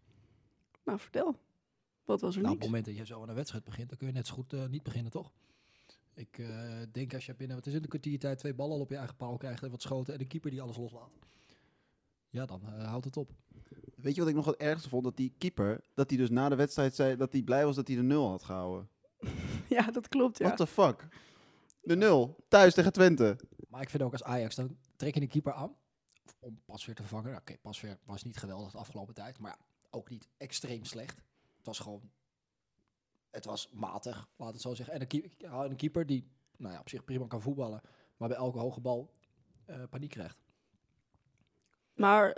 [0.83, 1.39] Nou, vertel.
[2.05, 3.97] Wat was er Nou, op het moment dat je zo aan een wedstrijd begint, dan
[3.97, 5.31] kun je net zo goed niet beginnen, toch?
[6.13, 6.41] Ik
[6.91, 9.15] denk als je binnen, wat is het, een kwartiertijd twee ballen al op je eigen
[9.15, 11.11] paal krijgt en wat schoten en een keeper die alles loslaat.
[12.29, 13.31] Ja, dan houdt het op.
[14.01, 15.03] Weet je wat ik nog het ergste vond?
[15.03, 17.87] Dat die keeper, dat hij dus na de wedstrijd zei dat hij blij was dat
[17.87, 18.89] hij de nul had gehouden.
[19.69, 20.45] Ja, dat klopt, ja.
[20.45, 21.07] What the fuck?
[21.81, 23.37] De nul, thuis tegen Twente.
[23.67, 25.75] Maar ik vind ook als Ajax, dan trek je een keeper aan
[26.39, 27.35] om Pasveer te vangen.
[27.35, 31.15] Oké, Pasveer was niet geweldig de afgelopen tijd, maar ja, ook niet extreem slecht.
[31.57, 32.11] Het was gewoon,
[33.29, 34.95] het was matig, laat het zo zeggen.
[34.95, 37.81] En een, keep- ja, een keeper die, nou ja, op zich prima kan voetballen,
[38.17, 39.13] maar bij elke hoge bal
[39.65, 40.37] eh, paniek krijgt.
[41.93, 42.37] Maar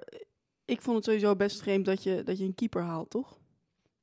[0.65, 3.39] ik vond het sowieso best vreemd dat je, dat je een keeper haalt, toch?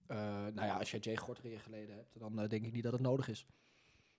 [0.06, 0.16] Eh,
[0.54, 2.82] nou ja, als je Jay Gorter in je geleden hebt, dan eh, denk ik niet
[2.82, 3.46] dat het nodig is.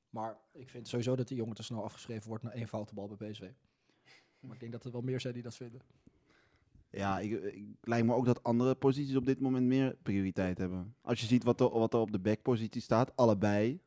[0.10, 3.08] Maar ik vind sowieso dat die jongen te snel afgeschreven wordt na één foute bal
[3.08, 3.50] bij PSV.
[4.40, 5.82] Maar ik denk dat er wel meer zijn die dat vinden.
[6.90, 10.96] Ja, ik, ik lijkt me ook dat andere posities op dit moment meer prioriteit hebben.
[11.02, 13.82] Als je ziet wat er, wat er op de backpositie staat, allebei.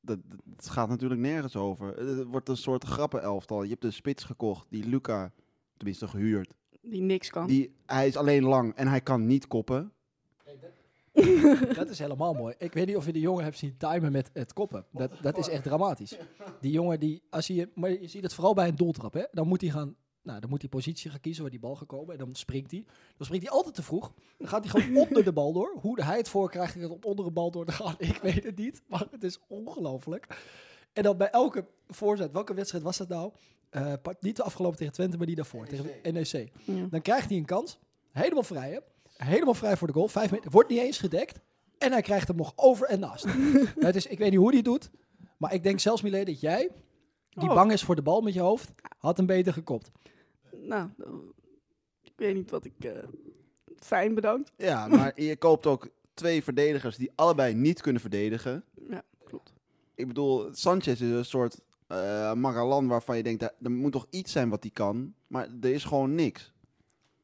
[0.00, 0.18] Dat,
[0.56, 1.96] gaat natuurlijk nergens over.
[1.96, 3.62] Het wordt een soort grappenelftal.
[3.62, 5.32] Je hebt de spits gekocht, die Luca,
[5.76, 6.54] tenminste gehuurd.
[6.82, 7.46] Die niks kan.
[7.46, 9.92] Die, hij is alleen lang en hij kan niet koppen.
[11.74, 12.54] Dat is helemaal mooi.
[12.58, 14.84] Ik weet niet of je die jongen hebt zien timen met het koppen.
[14.90, 16.16] Dat, dat is echt dramatisch.
[16.60, 19.24] Die jongen die, als je, maar je ziet het vooral bij een doeltrap, hè?
[19.32, 21.88] Dan moet hij gaan, nou, dan moet hij positie gaan kiezen waar die bal gaat
[21.88, 22.84] komen en dan springt hij.
[23.16, 24.12] Dan springt hij altijd te vroeg.
[24.38, 25.76] Dan gaat hij gewoon onder de bal door.
[25.80, 28.56] Hoe hij het voor krijgt om onder de bal door te gaan, ik weet het
[28.56, 28.82] niet.
[28.86, 30.26] Maar het is ongelooflijk.
[30.92, 33.32] En dan bij elke voorzet, welke wedstrijd was dat nou?
[33.72, 36.48] Eh, niet de afgelopen tegen Twente, maar die daarvoor, tegen NEC.
[36.64, 36.86] Ja.
[36.90, 37.78] Dan krijgt hij een kans.
[38.10, 38.78] Helemaal vrij, hè?
[39.26, 40.08] Helemaal vrij voor de goal.
[40.08, 40.50] Vijf meter.
[40.50, 41.40] Wordt niet eens gedekt.
[41.78, 43.24] En hij krijgt hem nog over en naast.
[43.78, 44.90] het is, ik weet niet hoe hij het doet.
[45.38, 46.70] Maar ik denk zelfs, Milé, dat jij,
[47.30, 47.54] die Oh.
[47.54, 49.90] bang is voor de bal met je hoofd, had hem beter gekopt.
[50.56, 50.88] Nou,
[52.02, 52.84] ik weet niet wat ik...
[52.84, 52.90] eh,
[53.76, 54.52] fijn, bedankt.
[54.56, 58.64] Ja, maar je koopt ook twee verdedigers die allebei niet kunnen verdedigen.
[58.88, 59.52] Ja, klopt.
[59.94, 61.60] Ik bedoel, Sanchez is een soort
[61.92, 65.14] eh Magalan waarvan je denkt, "Daar- er moet toch iets zijn wat hij kan.
[65.26, 66.52] Maar er is gewoon niks.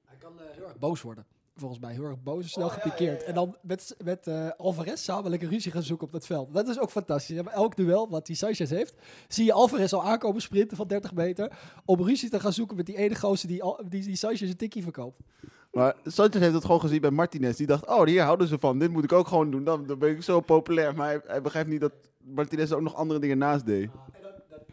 [0.05, 1.27] Hij kan eh, heel erg boos worden.
[1.57, 3.25] Volgens mij heel erg boos en Oh, snel gepikeerd.
[3.25, 6.55] En dan met, met eh, Alvarez samen lekker ruzie gaan zoeken op dat veld.
[6.55, 7.43] Dat is ook fantastisch.
[7.43, 8.95] Bij elk duel wat die Sanchez heeft,
[9.29, 11.59] zie je Alvarez al aankomen sprinten van 30 meter.
[11.85, 14.57] Om ruzie te gaan zoeken met die ene gozer die, Al- die, die Sanchez een
[14.57, 15.21] tikkie verkoopt.
[15.73, 17.57] Maar Sanchez heeft het gewoon gezien bij Martinez.
[17.57, 18.79] Die dacht, oh, hier houden ze van.
[18.79, 19.65] Dit moet ik ook gewoon doen.
[19.65, 20.95] Dan, dan ben ik zo populair.
[20.95, 23.91] Maar hij, hij begrijpt niet dat Martinez ook nog andere dingen naast deed.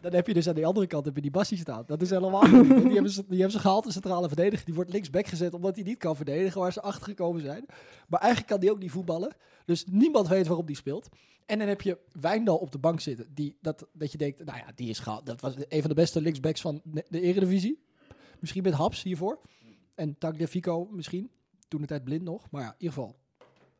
[0.00, 1.84] Dan, heb je dus aan de andere kant heb je die Bassi staan.
[1.86, 2.68] Dat is helemaal niet.
[2.68, 4.64] Die hebben, ze, die hebben ze gehaald, de centrale verdediger.
[4.64, 7.64] Die wordt linksback gezet omdat hij niet kan verdedigen waar ze achter gekomen zijn.
[8.08, 9.36] Maar eigenlijk kan die ook niet voetballen.
[9.64, 11.08] Dus niemand weet waarom die speelt.
[11.46, 13.34] En dan heb je Wijndal op de bank zitten.
[13.34, 15.26] Die, dat, dat je denkt, nou ja, die is gehaald.
[15.26, 17.84] Dat was een van de beste linksbacks van de, de Eredivisie.
[18.40, 19.40] Misschien met Haps hiervoor.
[19.94, 21.30] En Tagliafico misschien.
[21.68, 22.50] Toen de tijd blind nog.
[22.50, 23.16] Maar ja, in ieder geval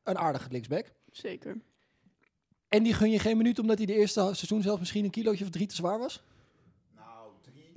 [0.03, 0.93] een aardige linksback.
[1.11, 1.61] Zeker.
[2.69, 5.45] En die gun je geen minuut omdat hij de eerste seizoen zelf misschien een kilootje
[5.45, 6.23] of drie te zwaar was.
[6.97, 7.73] Nou, drie.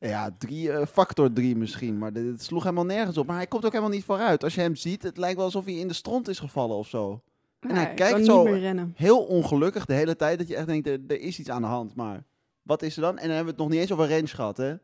[0.00, 1.98] Ja, drie, eh, factor drie misschien.
[1.98, 3.26] Maar dit, het sloeg helemaal nergens op.
[3.26, 4.44] Maar hij komt ook helemaal niet vooruit.
[4.44, 6.88] Als je hem ziet, het lijkt wel alsof hij in de stront is gevallen of
[6.88, 7.22] zo.
[7.60, 8.92] En hij kijkt kan zo- niet meer rennen.
[8.96, 10.38] Heel ongelukkig de hele tijd.
[10.38, 11.94] Dat je echt denkt, er, er is iets aan de hand.
[11.94, 12.24] Maar
[12.62, 13.18] wat is er dan?
[13.18, 14.74] En dan hebben we het nog niet eens over range gehad, hè?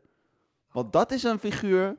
[0.71, 1.97] Want dat is een figuur...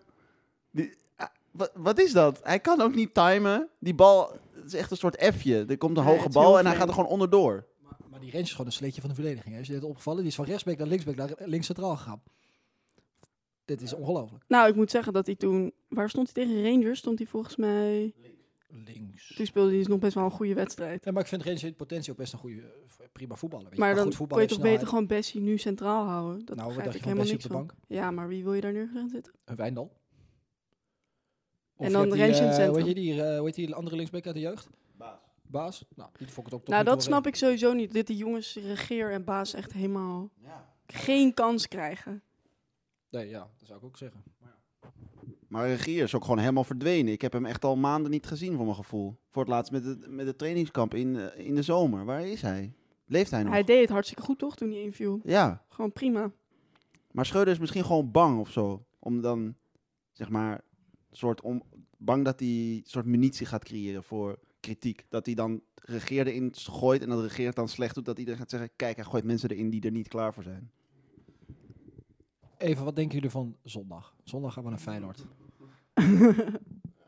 [0.70, 2.40] Die, ah, wat, wat is dat?
[2.42, 3.68] Hij kan ook niet timen.
[3.78, 4.30] Die bal,
[4.66, 5.64] is echt een soort F'je.
[5.68, 7.66] Er komt een hoge bal en hij gaat er gewoon onderdoor.
[7.82, 9.54] Maar, maar die range is gewoon een sleetje van de verdediging.
[9.54, 9.60] hè.
[9.60, 10.18] Is je dit opgevallen?
[10.20, 12.22] Die is van rechtsback naar linksback naar links centraal gegaan.
[13.64, 14.44] Dit is ongelooflijk.
[14.48, 15.72] Nou, ik moet zeggen dat hij toen...
[15.88, 16.98] Waar stond hij tegen Rangers?
[16.98, 18.14] Stond hij volgens mij...
[18.84, 19.34] Links.
[19.34, 21.04] Toen speelde hij dus nog best wel een goede wedstrijd.
[21.04, 23.64] Ja, maar ik vind Rangers in potentie ook best een goede, eh, prima voetballer.
[23.64, 23.80] Weet je.
[23.80, 26.44] Maar dan goed voetballen je toch beter gewoon Bessie nu centraal houden?
[26.44, 27.66] Dat Nou, begrijp ik je van helemaal Bessie op de van.
[27.66, 27.74] bank?
[28.00, 29.32] Ja, maar wie wil je daar neer gaan zitten?
[29.44, 29.92] Een Wijndal.
[31.76, 32.82] Of En je dan hebt die, Rens in het eh, centrum.
[32.82, 34.68] Hoe heet die, eh, hoe heet die andere linksback uit de jeugd?
[34.96, 35.18] Baas.
[35.42, 35.84] Baas?
[35.96, 37.94] Nou, die vond ik het ook Nou, dat snap ik sowieso niet.
[37.94, 40.68] Dat die jongens regeer en baas echt helemaal Ja.
[40.86, 42.22] geen kans krijgen.
[43.10, 44.22] Nee, ja, dat zou ik ook zeggen.
[45.48, 47.12] Maar Regier is ook gewoon helemaal verdwenen.
[47.12, 49.16] Ik heb hem echt al maanden niet gezien, voor mijn gevoel.
[49.30, 52.04] Voor het laatst met het, met het trainingskamp in, eh, in de zomer.
[52.04, 52.72] Waar is hij?
[53.06, 53.52] Leeft hij nog?
[53.52, 55.20] Hij deed het hartstikke goed, toch, toen hij inviel?
[55.24, 56.30] Ja, Gewoon prima.
[57.10, 58.84] maar Schreuder is misschien gewoon bang of zo.
[58.98, 59.54] Om dan,
[60.12, 60.60] zeg maar,
[61.10, 61.62] soort om,
[61.98, 65.04] bang dat hij een soort munitie gaat creëren voor kritiek.
[65.08, 68.04] Dat hij dan regeerde in gooit en dat de regeer het dan slecht doet.
[68.04, 70.70] Dat iedereen gaat zeggen, kijk, hij gooit mensen erin die er niet klaar voor zijn.
[72.58, 74.14] Even, wat denken jullie van zondag?
[74.24, 75.24] Zondag gaan we naar Feyenoord.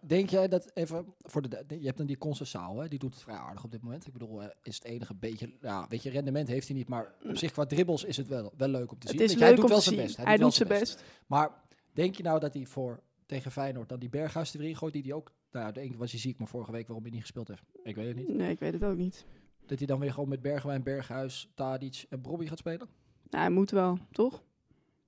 [0.00, 2.88] Denk jij dat even voor de je hebt dan die Concessaal, hè?
[2.88, 4.06] Die doet het vrij aardig op dit moment.
[4.06, 7.14] Ik bedoel, eh, is het enige beetje, ja, weet je, rendement heeft hij niet, maar
[7.22, 9.20] op zich qua dribbles is het wel, wel leuk om te zien.
[9.20, 10.16] Het is hij doet om wel zijn best.
[10.16, 11.04] Hij wel doet zijn best.
[11.26, 11.50] Maar
[11.92, 15.14] denk je nou dat hij voor tegen Feyenoord dan die Berghuis erin gooit, die die
[15.14, 17.20] ook, nou ja, de ene keer was hij ziek, maar vorige week waarom hij niet
[17.20, 18.28] gespeeld heeft, ik weet het niet.
[18.28, 19.24] Nee, ik weet het ook niet.
[19.66, 22.88] Dat hij dan weer gewoon met Bergwijn, Berghuis, Tadic en Brobby gaat spelen?
[23.30, 24.42] Nou, hij moet wel, toch?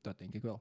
[0.00, 0.60] Dat denk ik wel.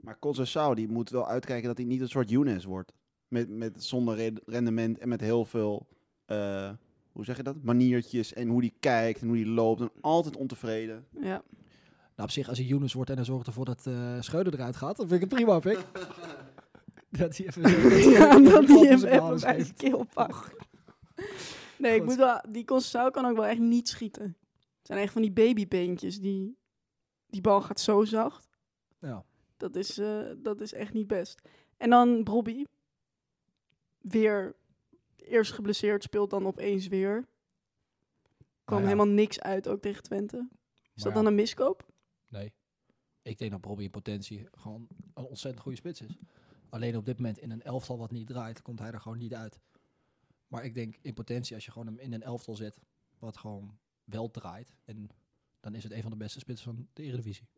[0.00, 2.92] Maar Conceição, die moet wel uitkijken dat hij niet een soort Younes wordt.
[3.28, 5.86] Met, met zonder re- rendement en met heel veel,
[6.24, 6.70] eh,
[7.12, 7.62] hoe zeg je dat?
[7.62, 9.80] Maniertjes en hoe die kijkt en hoe die loopt.
[9.80, 11.06] En altijd ontevreden.
[11.20, 11.42] Ja.
[12.14, 14.76] Nou, op zich, als hij Younes wordt en hij zorgt ervoor dat eh Schreuder eruit
[14.76, 15.78] gaat, dan vind ik het prima, pik.
[17.18, 18.10] dat hij even...
[18.10, 20.54] ja, dat hij hem even bij zijn keel pakt.
[21.78, 22.40] Nee, ik moet wel...
[22.48, 24.36] Die Conceição kan ook wel echt niet schieten.
[24.54, 26.20] Het zijn echt van die babybeentjes.
[26.20, 26.58] Die,
[27.26, 28.48] die bal gaat zo zacht.
[29.00, 29.24] Ja.
[29.56, 31.42] Dat is, eh, dat is echt niet best.
[31.76, 32.64] En dan Brobby.
[33.98, 34.56] Weer
[35.16, 37.28] eerst geblesseerd, speelt dan opeens weer.
[38.64, 38.84] Kwam ja.
[38.84, 40.48] helemaal niks uit, ook tegen Twente.
[40.94, 41.86] Is Maar dat dan een miskoop?
[42.28, 42.52] Nee.
[43.22, 46.18] Ik denk dat Bobby in potentie gewoon een ontzettend goede spits is.
[46.68, 49.34] Alleen op dit moment in een elftal wat niet draait, komt hij er gewoon niet
[49.34, 49.60] uit.
[50.48, 52.80] Maar ik denk in potentie, als je gewoon hem in een elftal zet,
[53.18, 55.08] wat gewoon wel draait, en
[55.60, 57.48] dan is het een van de beste spitsen van de Eredivisie.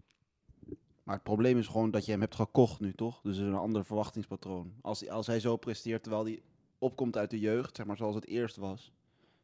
[1.02, 3.20] Maar het probleem is gewoon dat je hem hebt gekocht nu, toch?
[3.20, 4.74] Dus er is een ander verwachtingspatroon.
[4.80, 6.42] Als, als hij zo presteert terwijl hij
[6.78, 8.92] opkomt uit de jeugd, zeg maar zoals het eerst was,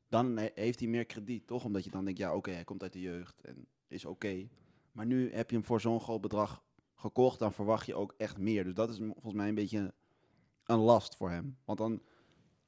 [0.08, 1.64] dan he- heeft hij meer krediet, toch?
[1.64, 4.48] Omdat je dan denkt, ja oké, hij komt uit de jeugd en is oké.
[4.92, 6.64] Maar nu heb je hem voor zo'n groot bedrag
[6.96, 8.64] gekocht, dan verwacht je ook echt meer.
[8.64, 9.94] Dus dat is volgens mij een beetje
[10.64, 11.56] een last voor hem.
[11.64, 12.02] Want dan,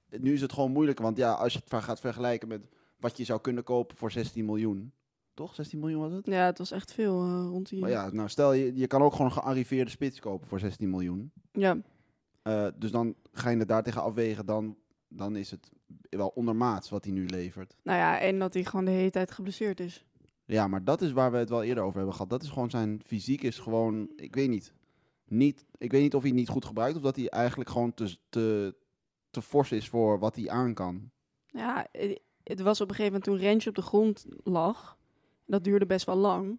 [0.09, 3.25] nu is het gewoon moeilijk, want ja, als je het gaat vergelijken met wat je
[3.25, 4.93] zou kunnen kopen voor 16 miljoen,
[5.35, 5.55] toch?
[5.55, 6.27] 16 miljoen was het?
[6.27, 7.81] Ja, het was echt veel eh, rond die...
[7.81, 10.91] Maar ja, nou stel je, je kan ook gewoon een gearriveerde spits kopen voor 16
[10.91, 11.33] miljoen.
[11.53, 11.79] ja.
[12.43, 14.77] Eh, dus dan ga je het daar tegen afwegen, dan,
[15.09, 15.71] dan is het
[16.11, 17.77] wel ondermaats wat hij nu levert.
[17.83, 20.07] Nou ja, en dat hij gewoon de hele tijd geblesseerd is.
[20.49, 22.31] Ja, maar dat is waar we het wel eerder over hebben gehad.
[22.31, 24.73] Dat is gewoon zijn fysiek is gewoon, ik weet niet.
[25.25, 27.95] niet ik weet niet of hij het niet goed gebruikt of dat hij eigenlijk gewoon
[27.95, 28.75] te, te,
[29.31, 31.11] te fors is voor wat hij aan kan.
[31.47, 31.87] Ja,
[32.43, 34.99] het was op een gegeven moment toen Rensje op de grond lag.
[35.47, 36.59] Dat duurde best wel lang.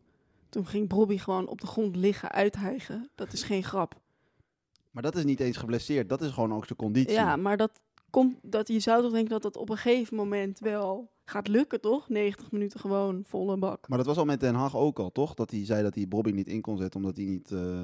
[0.50, 3.10] Toen ging Brobby gewoon op de grond liggen, uithijgen.
[3.16, 4.02] Dat is geen grap.
[4.92, 7.14] Maar dat is niet eens geblesseerd, dat is gewoon ook zijn conditie.
[7.14, 10.60] Ja, maar dat komt, dat, je zou toch denken dat dat op een gegeven moment
[10.60, 12.10] wel gaat lukken, toch?
[12.10, 13.88] 90 minuten gewoon volle bak.
[13.88, 15.34] Maar dat was al met Den Haag ook al, toch?
[15.34, 17.84] Dat hij zei dat hij Bobby niet in kon zetten omdat hij niet, eh,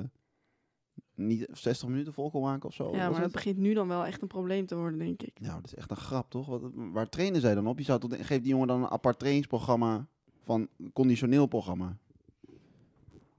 [1.15, 2.83] niet 60 minuten vol kon maken of zo.
[2.83, 3.21] ja, Was maar het?
[3.21, 5.39] dat begint nu dan wel echt een probleem te worden, denk ik.
[5.39, 6.45] Nou, dat is echt een grap, toch?
[6.47, 7.77] Wat, waar trainen zij dan op?
[7.77, 10.07] Je zou toch geef die jongen dan een apart trainingsprogramma
[10.41, 11.97] van een conditioneel programma.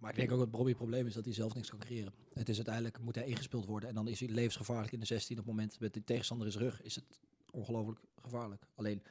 [0.06, 2.12] Maar ik denk ook dat Bobby het probleem is dat hij zelf niks kan creëren.
[2.32, 5.38] Het is uiteindelijk, moet hij ingespeeld worden en dan is hij levensgevaarlijk in de 16.
[5.38, 7.20] Op het moment met de tegenstander in zijn rug is het
[7.50, 8.66] ongelooflijk gevaarlijk.
[8.74, 9.02] Alleen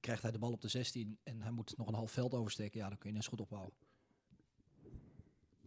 [0.00, 2.80] krijgt hij de bal op de 16 en hij moet nog een half veld oversteken,
[2.80, 3.72] ja, dan kun je net zo goed opbouwen.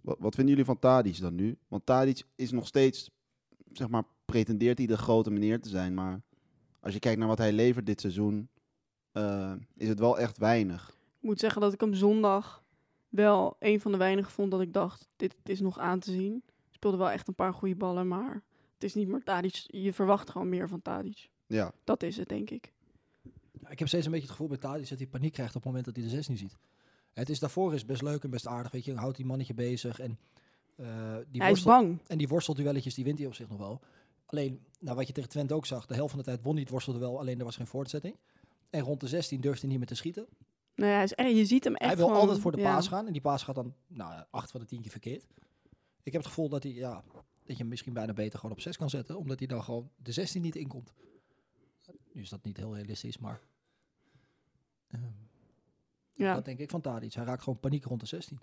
[0.01, 1.57] Wat, wat vinden jullie van Tadic dan nu?
[1.67, 3.09] Want Tadic is nog steeds,
[3.71, 5.93] zeg maar, pretendeert hij de grote meneer te zijn.
[5.93, 6.21] Maar
[6.79, 8.49] als je kijkt naar wat hij levert dit seizoen,
[9.11, 10.89] eh, is het wel echt weinig.
[11.19, 12.62] Ik moet zeggen dat ik hem zondag
[13.13, 16.43] wel een van de weinigen vond dat ik dacht, dit is nog aan te zien.
[16.69, 18.43] Speelde wel echt een paar goede ballen, maar
[18.73, 19.63] het is niet meer Tadic.
[19.67, 21.29] Je verwacht gewoon meer van Tadic.
[21.47, 22.73] Ja, Dat is het, denk ik.
[23.61, 25.63] Ja, ik heb steeds een beetje het gevoel bij Tadic dat hij paniek krijgt op
[25.63, 26.57] het moment dat hij de 16 ziet.
[27.13, 29.53] Het is daarvoor is best leuk en best aardig, weet je, dan houdt die mannetje
[29.53, 30.19] bezig en
[30.75, 31.99] eh, die hij is bang.
[32.07, 33.81] En die worstelduelletjes, die wint hij op zich nog wel.
[34.25, 36.61] Alleen, nou, wat je tegen Twente ook zag, de helft van de tijd won hij
[36.61, 38.15] het worstelduel, alleen er was geen voortzetting.
[38.69, 40.27] En rond de 16 durfde hij niet meer te schieten.
[40.75, 42.73] Nou ja, hij is, je ziet hem echt hij wil gewoon- altijd voor de ja.
[42.73, 45.27] paas gaan en die paas gaat dan, nou, acht van de tien keer verkeerd.
[46.03, 48.61] Ik heb het gevoel dat hij, ja, dat je hem misschien bijna beter gewoon op
[48.61, 50.93] 6 kan zetten, omdat hij dan gewoon de 16 niet inkomt.
[52.13, 53.41] Nu is dat niet heel realistisch, maar
[54.87, 55.01] ehm,
[56.13, 56.33] Ja.
[56.33, 57.13] dat denk ik van Tadic.
[57.13, 58.39] Hij raakt gewoon paniek rond de 16.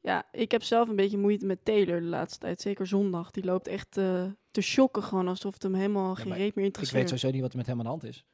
[0.00, 2.60] Ja, ik heb zelf een beetje moeite met Taylor de laatste tijd.
[2.60, 3.30] Zeker zondag.
[3.30, 6.54] Die loopt echt eh, te shocken gewoon alsof het hem helemaal geen reet meer Ik
[6.54, 7.08] weet interesseert.
[7.08, 8.24] sowieso niet wat er met hem aan de hand is.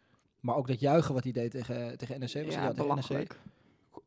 [0.43, 2.77] Maar ook dat juichen wat hij deed tegen, tegen NEC, was ja, ja, tegen NEC.
[2.77, 3.39] belachelijk.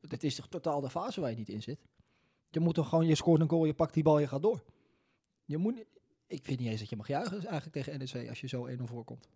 [0.01, 1.79] Dit is toch totaal de fase waar je niet in zit.
[2.49, 4.63] Je moet toch gewoon, je scoort een goal, je pakt die bal, je gaat door.
[5.45, 5.83] Je moet
[6.27, 8.83] ik vind niet eens dat je mag juichen eigenlijk tegen NEC als je zo 1-0
[8.83, 9.27] voorkomt.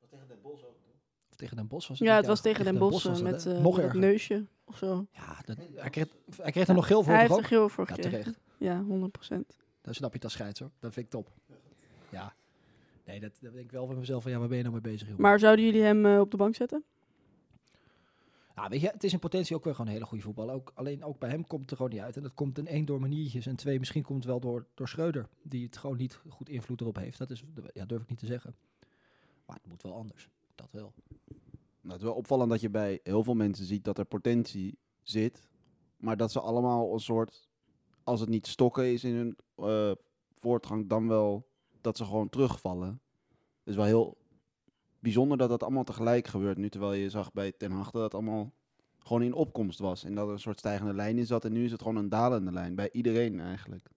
[0.00, 3.32] Of tegen Den Bosch was het Ja, het was tegen Den Bosch was eh, dat,
[3.32, 3.54] met, hè?
[3.56, 4.00] eh, Nog met dat erger.
[4.00, 5.06] neusje of zo.
[5.10, 7.46] Ja, dat, hij, kreeg, hij kreeg er nog geel voor, Hij heeft er ook?
[7.46, 8.18] geel voor Ja, gekregen.
[8.22, 8.40] terecht.
[8.58, 9.46] Ja, 100%.
[9.80, 10.70] Dan snap je het als scheids hoor.
[10.78, 11.32] Dat vind ik top.
[12.10, 12.34] Ja.
[13.04, 14.92] Nee, dat, dat denk ik wel van mezelf van ja, waar ben je nou mee
[14.92, 15.16] bezig?
[15.16, 16.84] Maar zouden jullie hem eh, op de bank zetten?
[18.56, 20.50] Ja, weet je, het is in potentie ook weer gewoon een hele goede voetbal.
[20.50, 22.16] Ook, alleen ook bij hem komt het er gewoon niet uit.
[22.16, 24.88] En dat komt een één door maniertjes en twee misschien komt het wel door, door
[24.88, 25.28] Schreuder.
[25.42, 27.18] Die het gewoon niet goed invloed erop heeft.
[27.18, 28.54] Dat is, ja, durf ik niet te zeggen.
[29.46, 30.28] Maar het moet wel anders.
[30.54, 30.92] Dat wel.
[31.80, 34.78] Nou, het is wel opvallend dat je bij heel veel mensen ziet dat er potentie
[35.02, 35.48] zit.
[35.96, 37.48] Maar dat ze allemaal een soort,
[38.04, 39.92] als het niet stokken is in hun eh,
[40.38, 41.46] voortgang, dan wel
[41.84, 43.00] dat ze gewoon terugvallen.
[43.58, 44.16] Het is wel heel
[44.98, 46.68] bijzonder dat dat allemaal tegelijk gebeurt nu.
[46.68, 48.52] Terwijl je zag bij Ten Hag dat het allemaal
[48.98, 50.04] gewoon in opkomst was.
[50.04, 51.44] En dat er een soort stijgende lijn in zat.
[51.44, 52.74] En nu is het gewoon een dalende lijn.
[52.74, 53.90] Bij iedereen eigenlijk.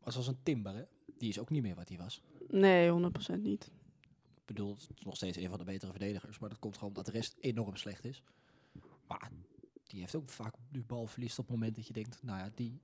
[0.00, 0.82] Maar zoals een Timber, hè?
[1.18, 2.22] Die is ook niet meer wat hij was.
[2.48, 3.70] Nee, 100% niet.
[4.34, 6.38] Ik bedoel, het is nog steeds een van de betere verdedigers.
[6.38, 8.22] Maar dat komt gewoon omdat de rest enorm slecht is.
[9.06, 9.30] Maar
[9.86, 12.22] die heeft ook vaak nu balverlies op het moment dat je denkt...
[12.22, 12.80] Nou ja, die...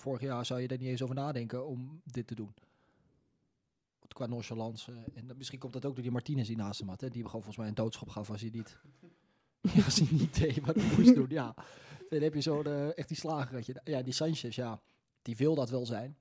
[0.00, 2.54] Vorig jaar zou je er niet eens over nadenken om dit te doen.
[4.08, 4.92] Qua nonchalance.
[5.14, 7.00] En dat- misschien komt dat ook door die Martinez die naast hem had.
[7.00, 7.08] Hè?
[7.08, 8.76] Die gewoon volgens mij een doodschop gaf als hij niet...
[9.84, 11.26] Als hij niet deed wat hij moest doen.
[11.28, 11.54] Ja,
[12.08, 13.80] dan heb je zo de, echt die slager.
[13.84, 14.80] Ja, die Sanchez, ja,
[15.22, 16.16] die wil dat wel zijn.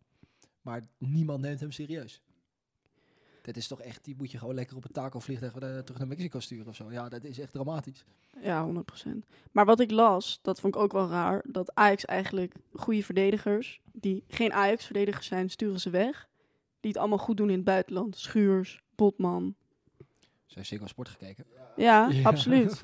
[0.61, 2.21] Maar niemand neemt hem serieus.
[3.49, 5.97] Dat is toch echt, die moet je gewoon lekker op het taco vliegtuig eh, terug
[5.97, 6.91] naar Mexico sturen of zo.
[6.91, 8.03] Ja, dat is echt dramatisch.
[8.41, 8.69] Ja,
[9.05, 9.09] 100%.
[9.51, 13.81] Maar wat ik las, dat vond ik ook wel raar, dat Ajax eigenlijk goede verdedigers,
[13.91, 16.27] die geen Ajax-verdedigers zijn, sturen ze weg.
[16.79, 18.17] Die het allemaal goed doen in het buitenland.
[18.17, 19.55] Schuurs, Botman.
[20.45, 21.45] Ze heeft zeker wel sport gekeken.
[21.75, 22.21] Ja, Ja.
[22.23, 22.81] absoluut.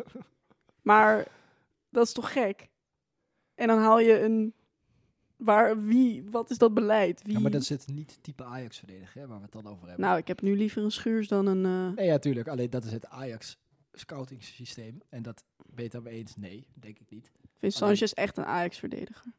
[0.82, 1.28] Maar
[1.90, 2.70] dat is toch gek?
[3.56, 4.54] En dan haal je een...
[5.46, 7.22] Waar, wie, wat is dat beleid?
[7.24, 7.34] Wie?
[7.34, 9.88] Ja, maar dat is het niet type Ajax verdedigen, hè, waar we het dan over
[9.88, 10.06] hebben.
[10.06, 11.66] Nou, ik heb nu liever een Schuurs dan een...
[11.90, 12.48] eh, nee, ja, tuurlijk.
[12.48, 13.58] Alleen dat is het Ajax
[13.94, 15.02] scouting systeem.
[15.10, 15.44] En dat
[15.76, 16.36] het daarmee eens?
[16.36, 17.32] Nee, denk ik niet.
[17.42, 19.34] Ik vind Sanchez echt een Ajax-verdediger.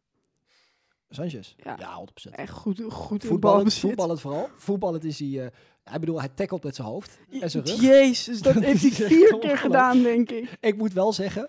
[1.11, 1.55] Sanchez?
[1.57, 1.77] Ja.
[1.79, 2.31] Ja, 100%.
[2.31, 4.49] Echt goed, goed Voetballend, voetballend vooral.
[4.57, 5.45] Voetballend is hij...
[5.45, 5.51] eh
[5.85, 7.81] hij bedoel, hij tackelt met zijn hoofd en zijn rug.
[7.81, 10.57] Jezus, dat heeft hij vier keer gedaan, denk ik.
[10.61, 11.49] Ik moet wel zeggen,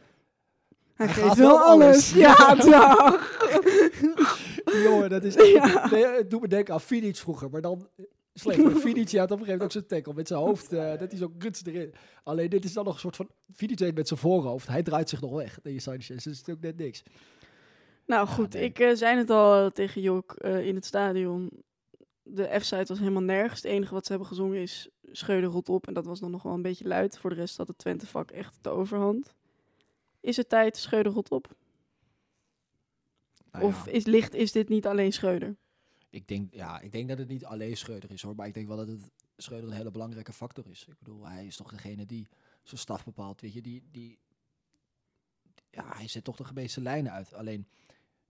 [0.97, 1.85] Hij, Hij geeft gaat wel alles.
[1.85, 2.11] alles.
[2.13, 3.39] Ja, dag.
[4.83, 5.33] jongen, dat is...
[5.33, 5.89] Ja.
[5.89, 7.87] Nee, het doet me denken aan Vidic vroeger, maar dan
[8.33, 8.59] slecht.
[8.79, 11.17] Vidic had op een gegeven moment ook zijn tackle met zijn hoofd, eh, dat hij
[11.17, 11.93] zo guts erin.
[12.23, 13.29] Alleen dit is dan nog een soort van...
[13.45, 16.61] Deed met zijn voorhoofd, hij draait zich nog weg tegen Sanchez, dus het is ook
[16.61, 17.03] net niks.
[18.07, 18.63] Nou Ja, goed, nee.
[18.63, 21.49] ik eh, zei het al eh, tegen Jok eh, in het stadion.
[22.23, 23.61] De F-site was helemaal nergens.
[23.61, 25.87] Het enige wat ze hebben gezongen is Scheuder rot op.
[25.87, 27.17] En dat was dan nog wel een beetje luid.
[27.17, 29.35] Voor de rest had het Twente-vak echt de overhand.
[30.27, 31.55] Is het tijd Scheuder rot op?
[33.51, 35.55] Nou of is, licht, is dit niet alleen Scheuder?
[36.09, 38.67] ik, denk, ja, ik denk dat het niet alleen Schreuder is hoor, maar ik denk
[38.67, 40.85] wel dat het Schreuder een hele belangrijke factor is.
[40.87, 42.27] Ik bedoel, hij is toch degene die
[42.63, 43.83] zijn staf bepaalt, weet je, die...
[43.91, 44.19] die
[45.71, 47.33] ja, hij zet toch de gemeeste lijnen uit.
[47.33, 47.67] Alleen,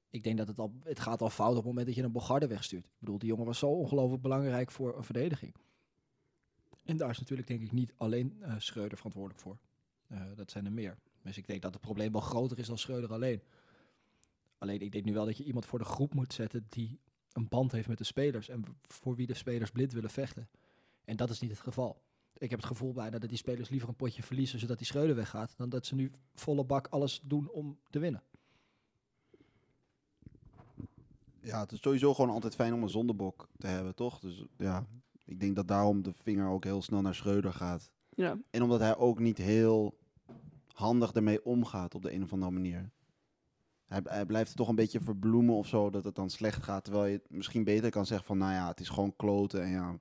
[0.10, 2.12] ik denk dat het al, het gaat al fout op het moment dat je een
[2.12, 2.86] Bogarde wegstuurt.
[2.86, 5.56] Ik bedoel, die jongen was zo ongelooflijk belangrijk voor een verdediging.
[6.84, 9.58] En daar is natuurlijk denk ik niet alleen eh Schreuder verantwoordelijk voor.
[10.08, 10.98] Eh, dat zijn er meer.
[11.28, 13.42] Dus ik denk dat het probleem wel groter is dan Schreuder alleen.
[14.58, 17.00] Alleen ik denk nu wel dat je iemand voor de groep moet zetten die
[17.32, 18.50] een band heeft met de spelers.
[18.50, 20.50] En voor wie de spelers blind willen vechten.
[21.06, 22.02] En dat is niet het geval.
[22.34, 25.16] Ik heb het gevoel bijna dat die spelers liever een potje verliezen zodat die Schreuder
[25.16, 25.58] weggaat.
[25.58, 28.24] Dan dat ze nu volle bak alles doen om te winnen.
[31.42, 34.20] Ja, het is sowieso gewoon altijd fijn om een zondebok te hebben, toch?
[34.20, 34.88] Dus ja,
[35.26, 37.92] ik denk dat daarom de vinger ook heel snel naar Schreuder gaat.
[38.10, 38.38] Ja.
[38.50, 39.98] En omdat hij ook niet heel
[40.78, 42.92] handig ermee omgaat op de een of andere manier.
[43.86, 46.84] Hij, hij blijft toch een beetje verbloemen of zo, dat het dan slecht gaat.
[46.84, 49.62] Terwijl je misschien beter kan zeggen van, nou ja, het is gewoon kloten.
[49.62, 50.00] En ja,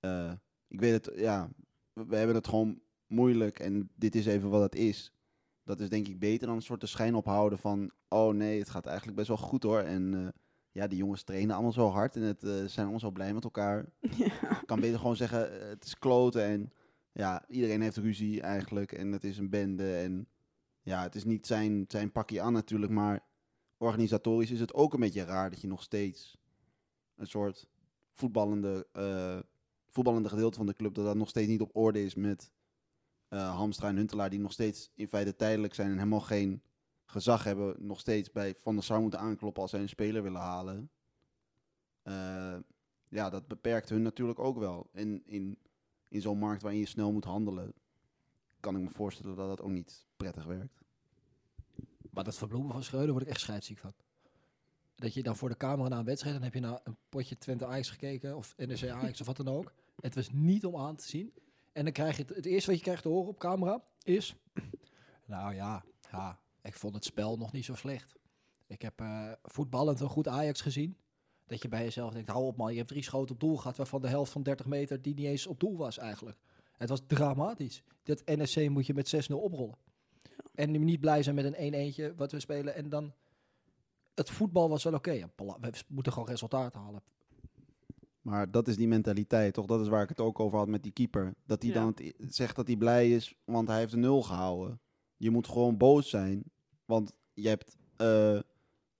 [0.00, 0.32] eh,
[0.68, 1.48] ik weet het, ja,
[1.92, 5.12] we, hebben het gewoon moeilijk en dit is even wat het is.
[5.64, 8.70] Dat is denk ik beter dan een soort de schijn ophouden van, oh nee, het
[8.70, 9.80] gaat eigenlijk best wel goed hoor.
[9.80, 10.28] En eh,
[10.72, 13.44] ja, die jongens trainen allemaal zo hard en het, eh, zijn allemaal zo blij met
[13.44, 13.86] elkaar.
[14.16, 14.62] ja.
[14.66, 16.72] kan beter gewoon zeggen, het is kloten en
[17.12, 20.28] ja, iedereen heeft ruzie eigenlijk en het is een bende en
[20.82, 23.24] ja, het is niet zijn, zijn pakje aan natuurlijk, maar
[23.76, 26.36] organisatorisch is het ook een beetje raar dat je nog steeds
[27.16, 27.68] een soort
[28.12, 29.38] voetballende, eh,
[29.88, 32.52] voetballende gedeelte van de club, dat dat nog steeds niet op orde is met
[33.28, 36.62] eh Hamstra en Huntelaar, die nog steeds in feite tijdelijk zijn en helemaal geen
[37.04, 40.40] gezag hebben, nog steeds bij Van der Sar moeten aankloppen als zij een speler willen
[40.40, 40.90] halen.
[42.02, 42.56] Eh,
[43.08, 44.90] ja, dat beperkt hun natuurlijk ook wel.
[44.92, 45.58] En in,
[46.08, 47.72] in zo'n markt waarin je snel moet handelen,
[48.60, 50.80] kan ik me voorstellen dat dat ook niet prettig werkt.
[52.10, 53.92] Maar dat verbloemen van Schreuder word ik echt scheidsziek van.
[54.94, 57.38] Dat je dan voor de camera na een wedstrijd, dan heb je naar een potje
[57.38, 59.72] Twente Ajax gekeken, of NEC Ajax of wat dan ook.
[60.00, 61.32] Het was niet om aan te zien.
[61.72, 64.36] En dan krijg je het, het eerste wat je krijgt te horen op camera is,
[65.26, 68.16] nou ja, ja, ik vond het spel nog niet zo slecht.
[68.66, 70.96] Ik heb eh, voetballend een goed Ajax gezien.
[71.48, 73.76] Dat je bij jezelf denkt, hou op man, je hebt drie schoten op doel gehad,
[73.76, 76.38] waarvan de helft van 30 meter die niet eens op doel was eigenlijk.
[76.76, 77.82] Het was dramatisch.
[78.02, 79.76] Dat NSC moet je met 6-0 oprollen.
[80.54, 82.74] En niet blij zijn met een 1 eentje wat we spelen.
[82.74, 83.12] En dan,
[84.14, 85.10] het voetbal was wel oké.
[85.10, 87.02] Ja, we moeten gewoon resultaten halen.
[88.20, 89.66] Maar dat is die mentaliteit, toch?
[89.66, 91.34] Dat is waar ik het ook over had met die keeper.
[91.46, 91.80] Dat hij Ja.
[91.80, 91.94] dan
[92.28, 94.80] zegt dat hij blij is, want hij heeft de nul gehouden.
[95.16, 96.42] Je moet gewoon boos zijn,
[96.84, 97.76] want je hebt...
[97.96, 98.38] eh,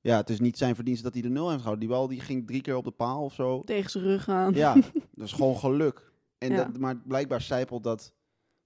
[0.01, 1.87] ja, het is niet zijn verdienste dat hij de nul heeft gehouden.
[1.89, 3.63] Die bal die ging drie keer op de paal of zo.
[3.65, 4.55] Tegen zijn rug aan.
[4.55, 4.75] Ja,
[5.15, 6.13] dat is gewoon geluk.
[6.39, 6.57] En Ja.
[6.65, 8.13] dat, maar blijkbaar zijpelt dat,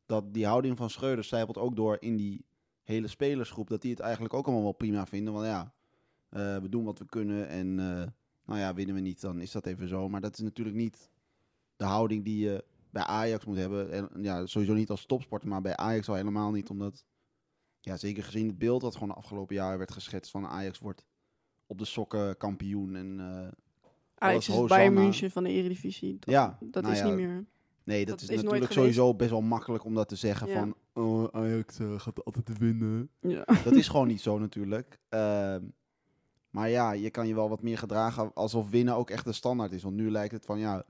[0.06, 2.44] dat die houding van Schreuder zijpelt ook door in die
[2.82, 3.68] hele spelersgroep.
[3.68, 5.32] Dat die het eigenlijk ook allemaal wel prima vinden.
[5.32, 5.72] Want ja,
[6.28, 8.08] eh, we doen wat we kunnen en eh,
[8.46, 10.08] nou ja, winnen we niet, dan is dat even zo.
[10.08, 11.10] Maar dat is natuurlijk niet
[11.76, 13.90] de houding die je bij Ajax moet hebben.
[13.90, 16.70] En ja, sowieso niet als topsporter, maar bij Ajax al helemaal niet.
[16.70, 17.04] Omdat,
[17.80, 21.04] ja, zeker gezien het beeld dat gewoon de afgelopen jaren werd geschetst van Ajax wordt
[21.72, 22.96] op de sokken kampioen.
[22.96, 23.48] En eh,
[24.14, 26.16] Ajax is Bayern München van de Eredivisie.
[26.18, 27.44] Dat, ja, dat nou is ja, niet meer.
[27.84, 30.58] Nee, dat, Dat is, natuurlijk sowieso best wel makkelijk om dat te zeggen Ja.
[30.58, 33.10] van oh, Ajax eh, gaat altijd winnen.
[33.20, 33.44] Ja.
[33.64, 34.98] Dat is gewoon niet zo natuurlijk.
[35.08, 35.64] Ehm,
[36.50, 39.72] maar ja, je kan je wel wat meer gedragen alsof winnen ook echt de standaard
[39.72, 39.82] is.
[39.82, 40.84] Want nu lijkt het van ja,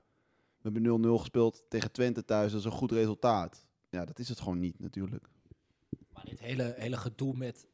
[0.61, 3.65] we hebben 0-0 gespeeld tegen Twente thuis, dat is een goed resultaat.
[3.89, 5.29] Ja, dat is het gewoon niet natuurlijk.
[6.13, 7.67] Maar dit hele, hele gedoe met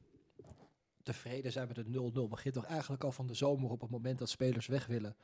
[1.04, 4.20] tevreden zijn met het 0-0 begint toch eigenlijk al van de zomer op het moment
[4.20, 5.16] dat spelers weg willen.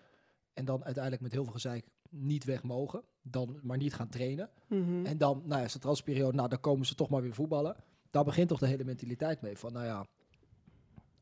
[0.53, 3.03] En dan uiteindelijk met heel veel gezeik niet weg mogen.
[3.21, 4.49] Dan maar niet gaan trainen.
[4.67, 5.05] Mhm.
[5.05, 7.75] En dan, nou ja, is de transperiode, nou dan komen ze toch maar weer voetballen.
[8.11, 9.57] Daar begint toch de hele mentaliteit mee.
[9.57, 10.07] Van nou ja,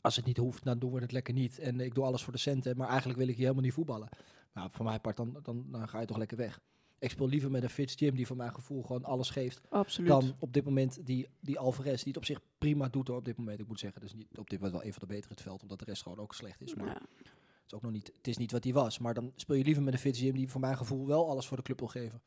[0.02, 1.60] als het niet hoeft, dan doen we het lekker niet.
[1.60, 4.10] En ik doe alles voor de centen, maar eigenlijk wil ik hier helemaal niet voetballen.
[4.54, 6.60] Nou, voor mijn part, dan, dan, dan ga je toch lekker weg.
[7.04, 9.62] Ik speel liever met een Fitz Jim die voor mijn gevoel gewoon alles geeft.
[9.70, 10.10] Absoluut.
[10.10, 13.26] Dan op dit moment die, die Alvarez, die het op zich prima doet hoor, op
[13.26, 13.60] dit moment.
[13.60, 15.62] Ik moet zeggen, dus niet op dit moment wel een van de betere het veld,
[15.62, 16.76] omdat de rest gewoon ook slecht is.
[16.76, 16.94] Maar Ja.
[16.94, 17.32] het
[17.66, 19.00] is ook nog niet, het is niet wat hij was.
[19.00, 21.48] Maar dan speel je liever met een Fitz Jim die voor mijn gevoel wel alles
[21.48, 22.22] voor de club wil geven.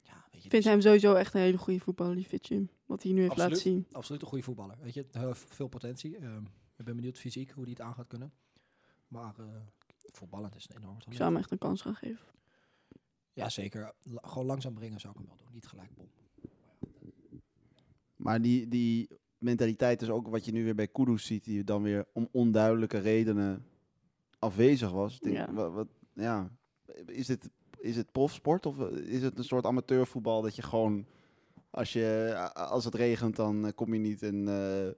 [0.00, 2.70] Ja, weet je, Ik vind hem sowieso echt een hele goede voetballer, die Fitchim.
[2.86, 3.50] Wat hij nu heeft Absoluut.
[3.56, 3.86] laten zien.
[3.92, 4.76] absoluut een goede voetballer.
[4.80, 6.16] Weet je, heel veel potentie.
[6.16, 6.42] Ehm,
[6.76, 8.32] ik ben benieuwd fysiek hoe hij het aan gaat kunnen.
[9.08, 9.44] Maar eh
[10.12, 11.16] voetballend is een enorm Ik talent.
[11.18, 12.24] zou hem echt een kans gaan geven.
[13.36, 13.92] Ja, zeker.
[14.02, 15.52] La- gewoon langzaam brengen zou ik hem wel doen.
[15.52, 16.08] Niet gelijk bom.
[18.16, 21.82] Maar die, die mentaliteit is ook wat je nu weer bij Kudus ziet, die dan
[21.82, 23.66] weer om onduidelijke redenen
[24.38, 25.14] afwezig was.
[25.14, 25.52] Ik denk, Ja.
[25.52, 26.50] Wat, wat, ja.
[27.06, 31.06] Is, dit, is het profsport of is het een soort amateurvoetbal dat je gewoon,
[31.70, 34.92] als, je, als het regent, dan eh, kom je niet en eh,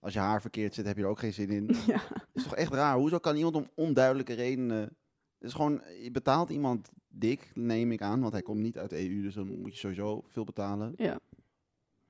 [0.00, 1.70] als je haar verkeerd zit, heb je er ook geen zin in.
[1.86, 2.02] Ja.
[2.32, 2.96] is toch echt raar?
[2.96, 4.80] Hoezo kan iemand om onduidelijke redenen...
[4.80, 8.90] Het is gewoon, je betaalt iemand dik, neem ik aan, want hij komt niet uit
[8.90, 10.92] de EU, dus dan moet je sowieso veel betalen.
[10.96, 11.20] ja.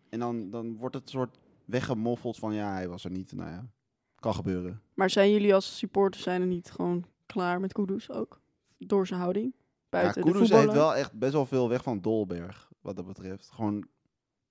[0.08, 3.32] En dan, dan wordt het een soort weggemoffeld van ja, hij was er niet.
[3.32, 3.70] Nou ja,
[4.14, 4.82] kan gebeuren.
[4.94, 8.40] Maar zijn jullie als supporters zijn er niet gewoon klaar met Kudus ook?
[8.78, 9.52] Door zijn houding?
[9.56, 13.06] Ja, Buiten de Kudus heeft wel echt best wel veel weg van Dolberg, wat dat
[13.06, 13.50] betreft.
[13.50, 13.86] Gewoon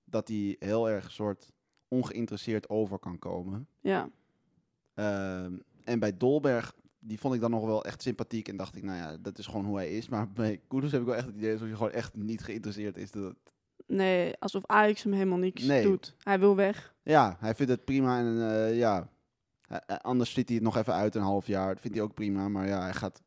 [0.04, 1.52] dat hij heel erg soort
[1.88, 3.68] ongeïnteresseerd over kan komen.
[3.80, 4.10] Ja.
[4.94, 8.48] Ehm, en bij Dolberg, die vond ik dan nog wel echt sympathiek.
[8.48, 10.08] En dacht ik, nou ja, dat is gewoon hoe hij is.
[10.08, 12.96] Maar bij Kudus heb ik wel echt het idee dat hij gewoon echt niet geïnteresseerd
[12.96, 13.10] is.
[13.10, 13.34] Dat,
[13.86, 15.82] Nee, alsof Ajax hem helemaal niks Nee.
[15.82, 16.14] doet.
[16.22, 16.94] Hij wil weg.
[17.02, 18.18] ja, hij vindt het prima.
[18.18, 19.08] En eh, ja,
[19.66, 21.68] hij- anders zit hij het nog even uit een half jaar.
[21.72, 22.48] Dat vindt hij ook prima.
[22.48, 23.22] Maar ja, hij gaat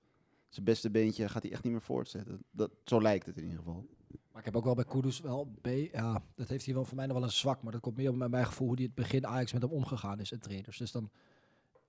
[0.50, 2.44] zijn beste beentje gaat hij echt niet meer voortzetten.
[2.52, 3.86] Dat, zo lijkt het in ieder geval.
[4.32, 5.68] Maar ik heb ook wel bij Kudus wel B.
[5.92, 7.62] Ja, dat heeft hij wel voor mij nog wel een zwak.
[7.62, 10.20] Maar dat komt meer op mijn gevoel hoe hij het begin Ajax met hem omgegaan
[10.20, 10.78] is en trainers.
[10.78, 11.10] Dus dan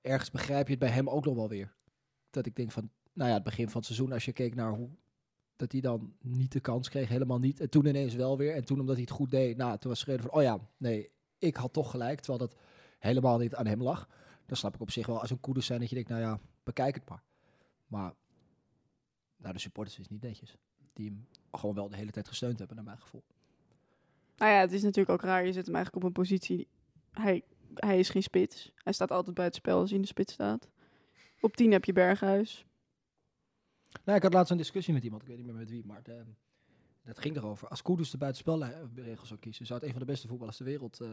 [0.05, 1.75] ergens begrijp je het bij hem ook nog wel weer.
[2.31, 4.73] Dat ik denk van, nou ja, het begin van het seizoen, als je keek naar
[4.73, 4.91] hoe
[5.57, 7.61] dat hij dan niet de kans kreeg, helemaal niet.
[7.61, 8.55] En toen ineens wel weer.
[8.55, 11.11] En toen omdat hij het goed deed, nou, toen was Schreuder van, oh ja, nee,
[11.39, 12.21] ik had toch gelijk.
[12.21, 12.57] Terwijl dat
[12.99, 14.09] helemaal niet aan hem lag.
[14.47, 16.41] Dan snap ik op zich wel als een Kudus zijn dat je denkt, nou ja,
[16.63, 17.23] bekijk het maar.
[17.87, 18.15] Maar
[19.37, 20.57] nou, de supporters is niet netjes.
[20.93, 23.25] Die hem gewoon wel de hele tijd gesteund hebben, naar mijn gevoel.
[24.37, 25.47] Nou ja, het is natuurlijk ook raar.
[25.47, 26.69] Je zet hem eigenlijk op een positie.
[27.11, 28.73] Hij hij is geen spits.
[28.77, 30.69] Hij staat altijd bij het spel als hij in de spits staat.
[31.41, 32.67] Op 10 heb je Berghuis.
[34.05, 36.03] Nou, ik had laatst een discussie met iemand, ik weet niet meer met wie, maar
[36.03, 36.25] de,
[37.05, 37.69] dat ging erover.
[37.69, 41.01] Als Kudus de buitenspelregels zou kiezen, zou het een van de beste voetballers ter wereld
[41.01, 41.09] eh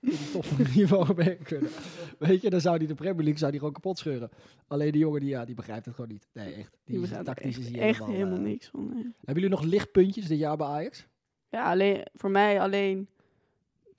[0.00, 1.70] in die topniveau mee kunnen.
[2.18, 4.30] Weet je, dan zou hij de Premier League zou die gewoon kapot scheuren.
[4.66, 6.28] Alleen die jongen, die, ja, die begrijpt het gewoon niet.
[6.32, 6.78] Nee, echt.
[6.84, 8.88] Die, Die tactisch is echt, hier echt helemaal, helemaal eh, niks van.
[8.88, 9.02] nee.
[9.02, 11.06] Hebben jullie nog lichtpuntjes dit jaar bij Ajax?
[11.48, 13.08] Ja, alleen, voor mij alleen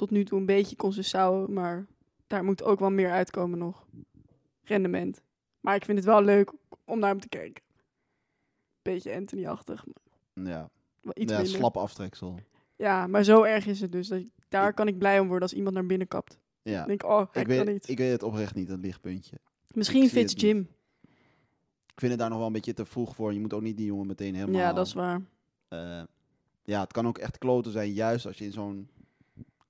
[0.02, 1.86] tot nu toe een beetje Concessao, maar
[2.28, 3.86] daar moet ook wel meer uitkomen nog.
[4.64, 5.22] Rendement.
[5.60, 6.52] Maar ik vind het wel leuk
[6.86, 7.64] om naar hem te kijken.
[8.82, 9.86] Beetje Anthony-achtig,
[10.34, 10.70] Ja,
[11.14, 12.40] iets ja slap aftreksel.
[12.76, 14.08] Ja, maar zo erg is het dus.
[14.08, 16.40] Dat, daar kan ik blij om worden als iemand naar binnen kapt.
[16.62, 16.78] Ja.
[16.78, 17.90] Dan denk ik, oh, Ik weet, niet.
[17.90, 19.38] ik weet het oprecht niet, een lichtpuntje.
[19.74, 20.34] Misschien Fitz.
[20.42, 20.60] Jim.
[21.86, 23.34] Ik vind het daar nog wel een beetje te vroeg voor.
[23.34, 24.62] Je moet ook niet die jongen meteen helemaal...
[24.62, 25.22] Ja, dat is waar.
[25.68, 26.04] eh,
[26.64, 28.90] ja, het kan ook echt kloten zijn, juist als je in zo'n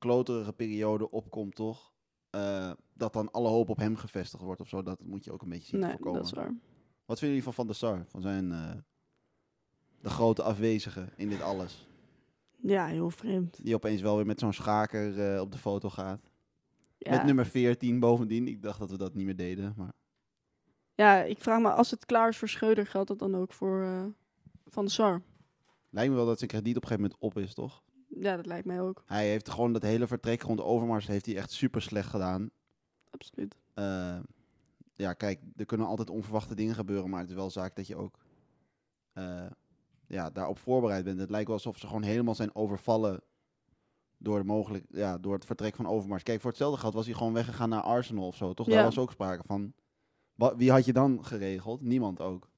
[0.02, 1.94] kloterige periode opkomt, toch?
[2.30, 4.84] Eh, dat dan alle hoop op hem gevestigd wordt of zo.
[4.84, 6.20] Dat moet je ook een beetje zien te Nee, voorkomen.
[6.22, 6.56] dat is waar.
[7.06, 8.06] Wat vinden jullie van Van der Sar?
[8.08, 8.52] Van zijn...
[8.52, 8.72] eh,
[10.02, 11.88] de grote afwezige in dit alles.
[12.62, 13.64] Ja, heel vreemd.
[13.64, 16.30] Die opeens wel weer met zo'n schaker eh, op de foto gaat.
[16.98, 17.12] Ja.
[17.12, 18.48] Met nummer 14 bovendien.
[18.48, 19.74] Ik dacht dat we dat niet meer deden.
[19.78, 19.94] Maar
[20.96, 24.14] ja, ik vraag me, als het klaar is voor Schreuder, geldt dat dan ook voor
[24.66, 25.22] Van de Sar?
[25.90, 27.84] lijkt me wel dat zijn krediet op een gegeven moment op is, toch?
[28.20, 29.04] Ja, dat lijkt mij ook.
[29.06, 32.50] Hij heeft gewoon dat hele vertrek rond Overmars heeft hij echt super slecht gedaan.
[33.10, 33.56] Absoluut.
[33.74, 34.20] Eh,
[34.96, 37.96] ja, kijk, er kunnen altijd onverwachte dingen gebeuren, maar het is wel zaak dat je
[37.96, 38.18] ook
[39.14, 39.46] eh,
[40.08, 41.20] ja, daarop voorbereid bent.
[41.20, 43.22] Het lijkt wel alsof ze gewoon helemaal zijn overvallen
[44.18, 46.24] door, de mogelijk, ja, door het vertrek van Overmars.
[46.24, 48.68] Kijk, voor hetzelfde geld was hij gewoon weggegaan naar Arsenal of zo, toch?
[48.68, 49.74] Daar was ook sprake van.
[50.36, 51.82] Wa- wie had je dan geregeld?
[51.82, 52.50] Niemand ook.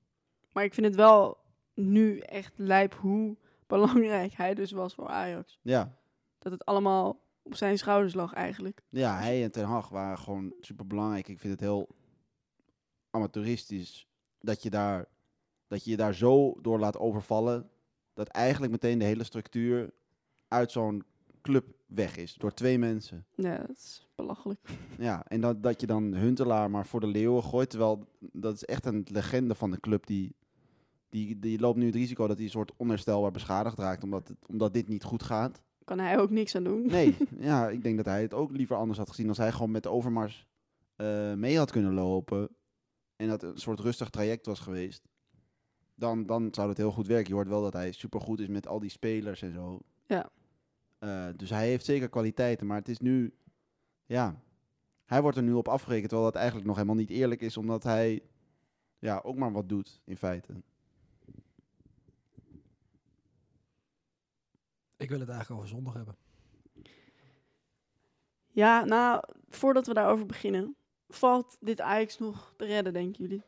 [0.52, 1.38] Maar ik vind het wel
[1.74, 3.38] nu echt lijp hoe
[3.76, 5.60] belangrijk hij dus was voor Ajax.
[5.62, 5.98] Ja,
[6.40, 8.82] Dat het allemaal op zijn schouders lag eigenlijk.
[8.90, 11.28] ja hij en Ten Hag waren gewoon super belangrijk.
[11.28, 11.88] Ik vind het heel
[13.10, 14.08] amateuristisch
[14.40, 15.06] dat je, daar,
[15.68, 17.70] dat je je daar zo door laat overvallen.
[18.14, 19.94] Dat eigenlijk meteen de hele structuur
[20.48, 21.04] uit zo'n
[21.42, 22.34] club weg is.
[22.34, 23.26] Door twee mensen.
[23.36, 24.60] Ja, dat is belachelijk.
[24.98, 27.70] Ja, en dat, dat je dan Huntelaar maar voor de leeuwen gooit.
[27.70, 30.06] Terwijl dat is echt een legende van de club.
[30.06, 30.36] Die,
[31.14, 34.04] die, die loopt nu het risico dat hij een soort onherstelbaar beschadigd raakt.
[34.04, 35.62] Omdat, het, omdat dit niet goed gaat.
[35.84, 36.86] Kan hij ook niks aan doen.
[36.86, 39.28] Nee, ja, ik denk dat hij het ook liever anders had gezien.
[39.28, 40.48] Als hij gewoon met de Overmars
[40.96, 42.50] eh, mee had kunnen lopen.
[43.16, 45.08] En dat een soort rustig traject was geweest.
[45.96, 47.28] Dan, dan zou het heel goed werken.
[47.28, 49.80] Je hoort wel dat hij supergoed is met al die spelers en zo.
[50.06, 50.30] Ja.
[51.00, 52.68] Eh, dus hij heeft zeker kwaliteiten.
[52.68, 53.34] Maar het is nu...
[54.06, 54.42] Ja,
[55.06, 56.10] hij wordt er nu op afgerekend.
[56.10, 57.58] Terwijl dat eigenlijk nog helemaal niet eerlijk is.
[57.58, 58.22] Omdat hij
[59.00, 60.54] ja, ook maar wat doet, in feite.
[65.04, 66.16] Ik wil het eigenlijk over zondag hebben.
[68.48, 70.76] Ja, nou, voordat we daarover beginnen.
[71.10, 73.44] Valt dit Ajax nog te redden, denken jullie?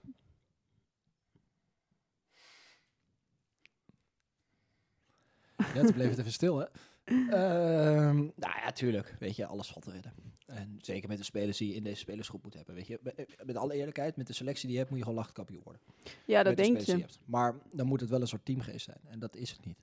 [5.57, 6.65] Ja, toen bleef het even stil, hè?
[7.05, 9.15] Ehm, nou ja, tuurlijk.
[9.19, 10.13] Weet je, alles valt te redden.
[10.45, 12.75] En zeker met de spelers die je in deze spelersgroep moet hebben.
[12.75, 15.19] Weet je, met, met alle eerlijkheid, met de selectie die je hebt, moet je gewoon
[15.19, 15.81] lachtkampioen worden.
[16.25, 17.01] Ja, dat met de denk die je.
[17.01, 17.19] hebt.
[17.25, 18.99] Maar dan moet het wel een soort teamgeest zijn.
[19.03, 19.77] En dat is het niet.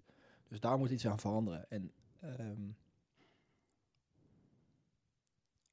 [0.52, 1.70] Dus daar moet iets aan veranderen.
[1.70, 2.70] En ehm,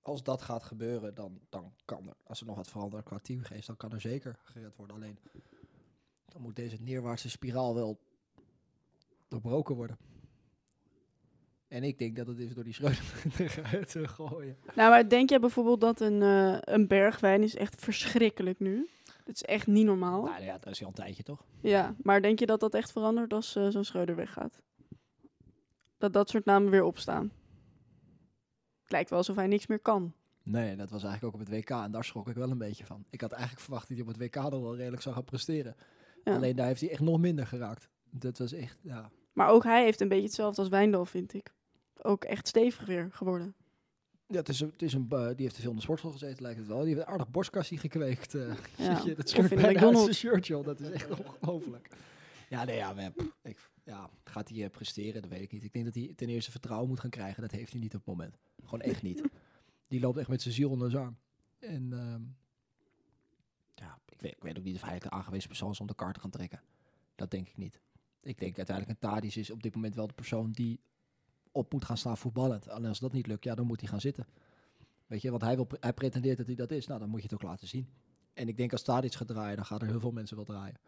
[0.02, 3.68] als dat gaat gebeuren, dan, dan kan er, als er nog wat verandert qua teamgeest,
[3.68, 4.96] dan kan er zeker gered worden.
[4.96, 5.20] Alleen,
[6.26, 8.00] dan moet deze neerwaartse spiraal wel
[9.28, 9.98] doorbroken worden.
[11.68, 14.58] En ik denk dat het is door die Schreuder te gooien.
[14.76, 18.90] Nou, maar denk jij bijvoorbeeld dat een, eh, een bergwijn is echt verschrikkelijk nu?
[19.26, 20.24] Het is echt niet normaal.
[20.24, 21.46] Nou ja, dat is al een tijdje toch?
[21.62, 24.62] Ja, maar denk je dat dat echt verandert als eh, zo'n Schreuder weggaat?
[26.00, 27.32] Dat dat soort namen weer opstaan?
[28.82, 30.14] Het lijkt wel alsof hij niks meer kan.
[30.44, 32.86] Nee, dat was eigenlijk ook op het WK en daar schrok ik wel een beetje
[32.86, 33.06] van.
[33.10, 35.76] Ik had eigenlijk verwacht dat hij op het WK nog wel redelijk zou gaan presteren.
[36.24, 36.36] Ja.
[36.36, 37.90] Alleen daar heeft hij echt nog minder geraakt.
[38.10, 39.10] Dat was echt, ja.
[39.34, 41.54] Maar ook hij heeft een beetje hetzelfde als Wijndal, vind ik.
[42.02, 43.56] Ook echt stevig weer geworden.
[44.28, 46.44] ja het is een, het is een, die heeft te veel in de sportschool gezeten,
[46.44, 46.80] lijkt het wel.
[46.80, 48.36] Die heeft een aardig borstkastje gekweekt.
[48.36, 50.18] eh Ja, dat scheurt bijna uit zijn McDonald's.
[50.18, 50.66] shirt, joh.
[50.66, 51.88] Dat is echt ongelooflijk.
[52.50, 53.58] Ja, nee, ja, pff, ik,
[53.90, 55.22] ja, gaat hij eh, presteren?
[55.22, 55.64] Dat weet ik niet.
[55.64, 57.42] Ik denk dat hij ten eerste vertrouwen moet gaan krijgen.
[57.42, 58.38] Dat heeft hij niet op het moment.
[58.64, 59.22] Gewoon echt niet.
[59.88, 61.18] Die loopt echt met zijn ziel onder zijn arm.
[61.60, 62.22] En ehm,
[63.76, 65.96] ja, ik weet, ik weet ook niet of hij de aangewezen persoon is om de
[65.96, 66.62] kaart te gaan trekken.
[67.16, 67.82] Dat denk ik niet.
[68.22, 70.80] Ik denk uiteindelijk een Tadis is op dit moment wel de persoon die
[71.52, 72.68] op moet gaan staan voetballend.
[72.68, 74.28] En als dat niet lukt, ja, dan moet hij gaan zitten.
[75.08, 76.88] Weet je, want hij, wil, hij pretendeert dat hij dat is.
[76.88, 77.88] Nou, dan moet je het ook laten zien.
[78.34, 80.80] En ik denk als Tadic gaat draaien, dan gaan er heel veel mensen wel draaien.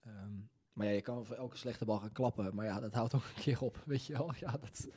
[0.00, 0.38] Ehm,
[0.72, 2.54] maar ja, je kan voor elke slechte bal gaan klappen.
[2.54, 3.82] Maar ja, dat houdt ook een keer op.
[3.86, 4.32] Weet je wel?
[4.40, 4.88] Ja, dat,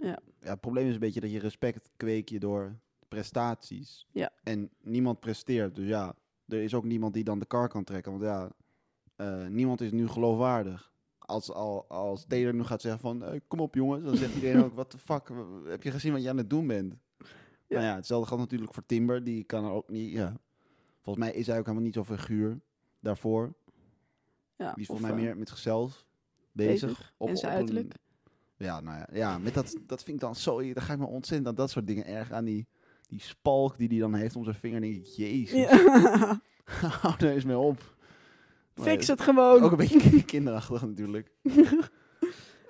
[0.00, 0.18] Ja.
[0.40, 0.50] ja.
[0.50, 2.78] Het probleem is een beetje dat je respect kweek je door
[3.08, 4.06] prestaties.
[4.12, 4.32] Ja.
[4.42, 5.74] En niemand presteert.
[5.74, 6.14] Dus ja,
[6.46, 8.12] er is ook niemand die dan de kar kan trekken.
[8.12, 8.50] Want ja,
[9.16, 10.92] eh, niemand is nu geloofwaardig.
[11.18, 14.64] Als, al, als Taylor nu gaat zeggen van, eh, kom op jongens, dan zegt iedereen
[14.64, 15.30] ook, wat de fuck,
[15.64, 16.94] heb je gezien wat je aan het doen bent?
[17.18, 17.76] Ja.
[17.76, 20.36] Nou ja, hetzelfde geldt natuurlijk voor Timber, die kan er ook niet, ja.
[21.02, 22.60] Volgens mij is hij ook helemaal niet zo figuur
[23.00, 23.54] daarvoor.
[24.60, 26.04] Ja, Die is volgens mij eh, meer met zichzelf
[26.52, 26.88] bezig.
[26.88, 27.14] bezig.
[27.16, 27.94] Op, en zijn op een- uiterlijk.
[28.56, 30.72] ja, nou ja, ja met dat, dat vind ik dan zo...
[30.72, 32.44] Daar ga ik me ontzettend aan dat soort dingen erg aan.
[32.44, 32.66] Die,
[33.06, 34.80] die spalk die hij dan heeft om zijn vinger.
[34.80, 36.40] denk ik, jezus, Ja.
[37.00, 37.96] hou er eens mee op.
[38.74, 39.62] Maar Fix het gewoon.
[39.62, 41.30] Ook een beetje kinderachtig natuurlijk.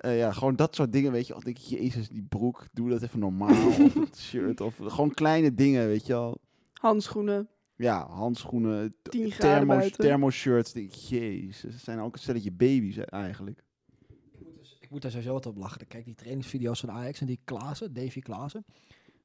[0.01, 1.35] Eh, ja, gewoon dat soort dingen, weet je.
[1.35, 3.67] Of denk ik, jezus, die broek, doe dat even normaal.
[3.67, 6.41] of het shirt, of gewoon kleine dingen, weet je wel.
[6.73, 7.49] Handschoenen.
[7.75, 9.99] Ja, handschoenen, t- 10 graden thermo, buiten.
[10.03, 10.73] thermoshirts.
[11.09, 13.63] Jezus, het zijn ook een stelletje baby's eigenlijk.
[14.09, 15.87] Ik moet, dus- ik moet daar sowieso wat op lachen.
[15.87, 18.65] Kijk, die trainingsvideo's van Ajax en die Klaassen, Davy Klaassen.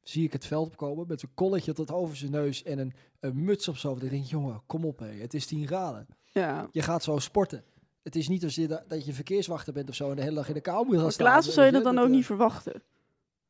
[0.03, 3.45] Zie ik het veld opkomen met zijn kolletje tot over zijn neus en een, een
[3.45, 4.03] muts op hoofd.
[4.03, 6.07] Ik denk, jongen, kom op hé, het is 10 graden.
[6.33, 6.69] Ja.
[6.73, 7.65] Je gaat zo sporten.
[8.03, 10.35] Het is niet als je, da- dat je verkeerswachter bent of zo en de hele
[10.35, 11.27] dag in de kou moet gaan staan.
[11.27, 12.83] Klaassen zou je dat dan ook eh, niet verwachten.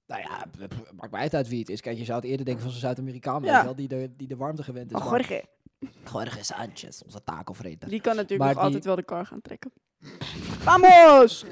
[0.07, 0.45] Nou ja,
[0.97, 1.81] maakt mij uit wie het is.
[1.81, 3.73] Kijk, je zou het eerder denken van zo'n Zuid-Amerikaan, Ja.
[3.73, 4.99] die de, die de warmte gewend is.
[4.99, 5.45] Maar Jorge,
[6.13, 7.89] Jorge Sanchez, onze takelvreter.
[7.89, 9.73] die kan natuurlijk Maar nog die- altijd wel de kar gaan trekken.
[10.59, 11.45] Vamos!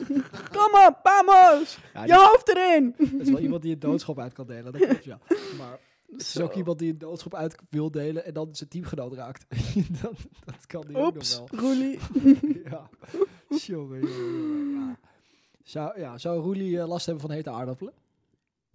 [0.52, 1.78] Kom op, vamos!
[1.94, 2.94] Ja, Je hoofd erin!
[2.98, 5.18] dat is wel iemand die een doodschop uit kan delen, dat klopt, ja.
[5.58, 5.78] Maar
[6.10, 9.46] het is ook iemand die een doodschop uit wil delen en dan zijn teamgenoot raakt.
[10.02, 10.12] dat,
[10.44, 11.60] dat kan die ook nog Oeps, wel.
[11.60, 11.98] Roelie.
[12.70, 12.88] ja.
[13.48, 14.00] Jongen,
[14.74, 14.98] ja.
[15.62, 17.92] Zou, ja, zou Roelie eh, last hebben van hete aardappelen?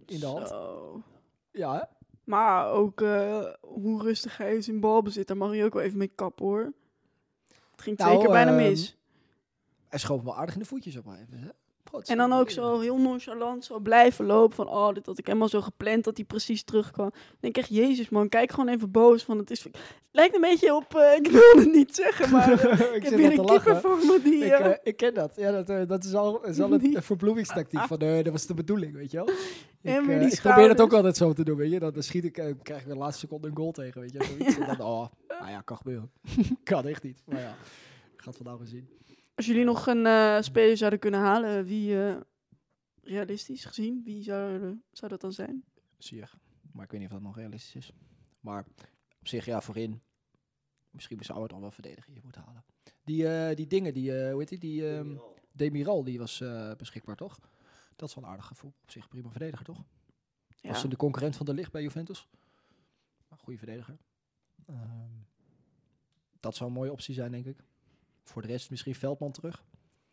[0.06, 0.48] In de hand?
[0.48, 1.02] Zo.
[1.50, 1.82] Ja, hè?
[2.24, 5.98] Maar ook eh, hoe rustig hij is in balbezit, daar mag je ook wel even
[5.98, 6.72] mee kappen hoor.
[7.70, 8.96] Het ging Nou, twee keer bijna ehm, mis.
[9.88, 11.54] Hij schoof wel aardig in de voetjes op een gegeven
[12.04, 15.48] En dan ook zo heel nonchalant zo blijven lopen van oh, dit had ik helemaal
[15.48, 17.10] zo gepland dat hij precies terugkwam.
[17.10, 19.66] Dan denk ik echt, jezus man, kijk gewoon even boos van het is...
[20.12, 23.12] Lijkt een beetje op, eh, ik wil het niet zeggen, maar eh, ik ik heb
[23.18, 23.62] een te lachen.
[23.62, 24.44] kipper voor me die...
[24.44, 25.32] Ik, ik ken dat.
[25.36, 27.80] Ja, dat, eh, dat is al, is al een, een verbloemingstactiek.
[27.80, 29.28] Van, eh, dat was de bedoeling, weet je wel.
[29.82, 31.78] Ik, weer die ik probeer het ook altijd zo te doen, weet je.
[31.78, 34.24] Dan, dan schiet ik, eh, krijg ik de laatste seconde een goal tegen, weet je.
[34.24, 34.58] Zoiets.
[34.58, 36.10] En dan, oh, nou ja, kan gebeuren.
[36.64, 37.22] kan echt niet.
[37.26, 37.54] Maar ja,
[38.16, 38.88] gaat vandaag weer zien.
[39.40, 42.16] Als jullie nog een eh, speler zouden kunnen halen, wie eh,
[43.02, 44.60] realistisch gezien, wie zou,
[44.92, 45.64] zou dat dan zijn?
[45.98, 46.32] Sier.
[46.72, 47.92] Maar ik weet niet of dat nog realistisch is.
[48.40, 48.66] Maar
[49.20, 50.02] op zich, ja, voorin.
[50.90, 52.64] Misschien zou het al wel verdedigen je moeten halen.
[53.04, 54.58] Die, eh, die dingen, die, eh, hoe heet die?
[54.58, 55.16] Die ehm,
[55.52, 57.38] Demiral, die was eh, beschikbaar, toch?
[57.96, 58.72] Dat is wel een aardig gevoel.
[58.82, 59.84] Op zich prima verdediger, toch?
[60.60, 60.68] Ja.
[60.68, 62.28] Was ze de concurrent van de licht bij Juventus?
[63.28, 63.98] Een goede verdediger.
[64.66, 65.10] Ehm,
[66.40, 67.68] dat zou een mooie optie zijn, denk ik.
[68.30, 69.64] Voor de rest misschien Veldman terug.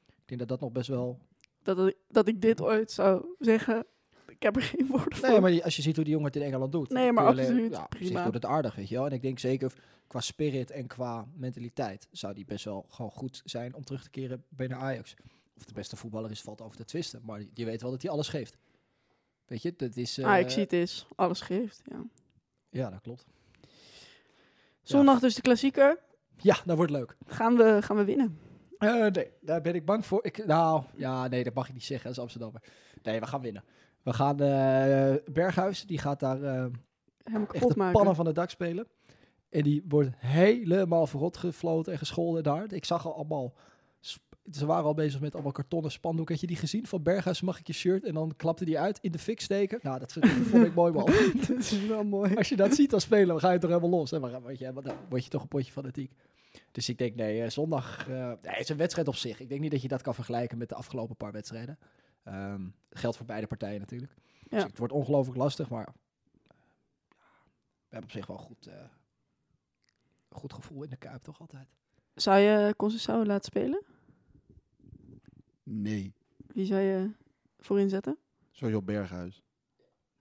[0.07, 1.19] Ik denk dat dat nog best wel...
[1.63, 3.85] Dat, ik- dat ik dit ooit zou zeggen,
[4.27, 5.29] ik heb er geen woorden voor.
[5.29, 6.89] Nee, maar als je ziet hoe die jongen het in Engeland doet.
[6.89, 8.23] Nee, maar alleen- absoluut, zich prima.
[8.23, 9.05] doet het aardig, weet je wel.
[9.05, 9.73] En ik denk zeker
[10.07, 14.09] qua spirit en qua mentaliteit zou die best wel gewoon goed zijn om terug te
[14.09, 15.13] keren bij de Ajax.
[15.57, 17.21] Of de beste voetballer is, valt over te twisten.
[17.25, 18.57] Maar je weet wel dat hij alles geeft.
[19.45, 20.23] Weet je, dat is...
[20.23, 22.03] ah, ik eh, zie het is, alles geeft, ja.
[22.69, 23.25] Ja, dat klopt.
[24.83, 25.99] Zondag dus de klassieker.
[26.37, 27.15] Ja, dat wordt leuk.
[27.25, 28.39] Gaan we, gaan we winnen?
[28.77, 30.25] Eh, nee, daar ben ik bang voor.
[30.25, 32.61] Ik, nou, ja, nee, dat mag ik niet zeggen als Amsterdammer.
[33.03, 33.63] Nee, we gaan winnen.
[34.03, 36.37] We gaan eh, Berghuis, die gaat daar
[37.23, 37.93] Hem echt de maken.
[37.93, 38.87] pannen van het dak spelen.
[39.49, 42.73] En die wordt helemaal verrot gefloten en gescholden daar.
[42.73, 43.53] Ik zag al allemaal...
[44.51, 46.29] Ze waren al bezig met allemaal kartonnen spandoek.
[46.29, 46.87] Had je die gezien?
[46.87, 48.03] Van Berghuis mag ik je shirt.
[48.03, 49.79] En dan klapte die uit in de fik steken.
[49.81, 50.13] Nou, dat
[50.49, 51.05] vond ik mooi man.
[51.47, 52.35] dat is wel mooi.
[52.35, 54.11] Als je dat ziet dan spelen, dan ga je toch helemaal los.
[54.11, 54.19] Hè?
[54.19, 56.11] Maar dan word je, dan word je toch een potje fanatiek.
[56.71, 58.07] Dus ik denk, nee, eh, zondag...
[58.09, 59.39] eh nee, het is een wedstrijd op zich.
[59.39, 61.77] Ik denk niet dat je dat kan vergelijken met de afgelopen paar wedstrijden.
[62.23, 64.11] Ehm geldt voor beide partijen natuurlijk.
[64.49, 64.67] Dus Ja.
[64.67, 65.93] het wordt ongelooflijk lastig, maar...
[67.89, 68.73] We hebben op zich wel goed, eh,
[70.29, 71.67] een goed gevoel in de Kuip, toch altijd?
[72.13, 73.83] Zou je Conceição laten spelen?
[75.69, 76.13] Nee.
[76.47, 77.09] Wie zou je
[77.59, 78.17] voorin zetten?
[78.51, 79.43] Sowieso Berghuis.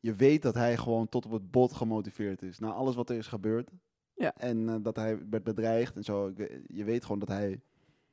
[0.00, 2.58] Je weet dat hij gewoon tot op het bot gemotiveerd is.
[2.58, 3.70] Na alles wat er is gebeurd.
[4.14, 4.34] Ja.
[4.36, 6.32] En eh, dat hij werd bedreigd en zo.
[6.34, 7.60] We- Je weet gewoon dat hij,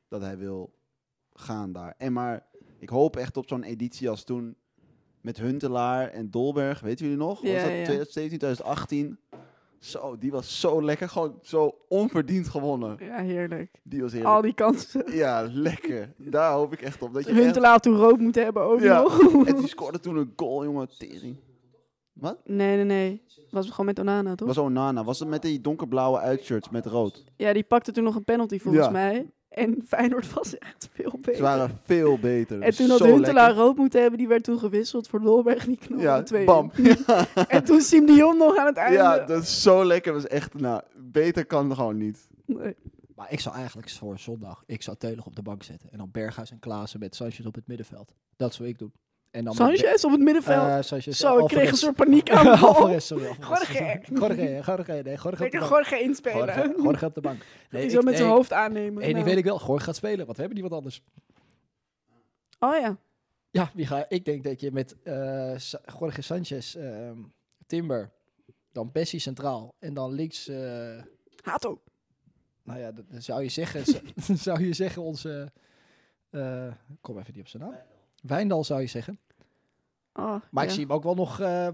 [0.07, 0.73] dat hij wil
[1.33, 1.95] gaan daar.
[1.97, 2.45] En maar
[2.79, 4.55] ik hoop echt op zo'n editie als toen
[5.21, 6.79] met Huntelaar en Dolberg.
[6.79, 7.41] Weten jullie nog?
[7.41, 7.83] Ja, was dat ja.
[7.83, 9.17] 2017, 2018?
[9.83, 11.09] Zo, die was zo lekker.
[11.09, 12.97] Gewoon zo onverdiend gewonnen.
[12.99, 13.79] Ja, heerlijk.
[13.83, 14.33] Die was heerlijk.
[14.35, 15.15] Al die kansen.
[15.15, 16.13] Ja, lekker.
[16.17, 17.13] Daar hoop ik echt op.
[17.13, 17.39] Dat je echt...
[17.39, 19.01] Huntelaar toen rood moeten hebben ook Ja.
[19.01, 19.45] nog.
[19.47, 20.89] En die scoorde toen een goal, jongen.
[20.97, 21.35] Tering.
[22.13, 22.37] Wat?
[22.45, 23.21] Nee, nee, nee.
[23.51, 24.47] Was het gewoon met Onana, toch?
[24.47, 25.03] Was Onana.
[25.03, 27.23] Was het met die donkerblauwe uitshirts met rood?
[27.35, 28.91] Ja, die pakte toen nog een penalty volgens Ja.
[28.91, 29.31] mij.
[29.53, 31.35] En Feyenoord was echt veel beter.
[31.35, 32.61] Ze waren veel beter.
[32.61, 34.19] en toen had Zo Huntelaar rood moeten hebben.
[34.19, 35.65] Die werd toen gewisseld voor Dolberg.
[35.65, 36.71] Die knalde Ja, twee bam.
[37.47, 38.97] En toen Siem de Jong nog aan het einde.
[38.97, 40.13] Ja, dat is zo lekker.
[40.13, 42.27] Dat is echt, nou, beter kan het gewoon niet.
[42.45, 42.75] Nee.
[43.15, 45.91] Maar ik zou eigenlijk voor zondag, ik zou Teulig op de bank zetten.
[45.91, 48.13] En dan Berghuis en Klaassen met Sanchez op het middenveld.
[48.35, 48.93] Dat zou ik doen.
[49.33, 50.67] En dan Sanchez op het middenveld.
[50.67, 51.79] Eh, Sanchez, Zo, ik kreeg een Alvarez.
[51.79, 52.47] soort paniek aan.
[52.47, 53.25] Alvarez, sorry.
[53.27, 53.67] Alvarez.
[53.77, 54.01] Jorge.
[54.13, 55.53] Jorge, Jorge, nee, Jorge bank.
[55.69, 56.37] Jorge inspelen.
[56.55, 57.45] Jorge, Jorge op de bank.
[57.69, 58.95] Nee, hij zo ik- met zijn hoofd aannemen.
[58.97, 59.25] Eén ding Nou.
[59.25, 61.01] weet ik wel, Jorge gaat spelen, want we hebben niet wat anders.
[62.59, 62.97] Oh ja.
[63.51, 64.95] Ja, wie ga, ik denk dat je met
[65.61, 67.17] Sa- Jorge Sanchez, ehm,
[67.67, 68.11] Timber,
[68.71, 71.01] dan Bessie centraal en dan links, eh,
[71.41, 71.81] Hato.
[72.63, 73.83] nou ja, dat zou je zeggen,
[74.47, 75.51] zou je zeggen onze,
[77.01, 77.75] kom even niet op zijn naam,
[78.23, 79.19] Wijndal zou je zeggen.
[80.13, 80.69] Oh, Maar ja.
[80.69, 81.67] ik zie hem ook wel nog eh,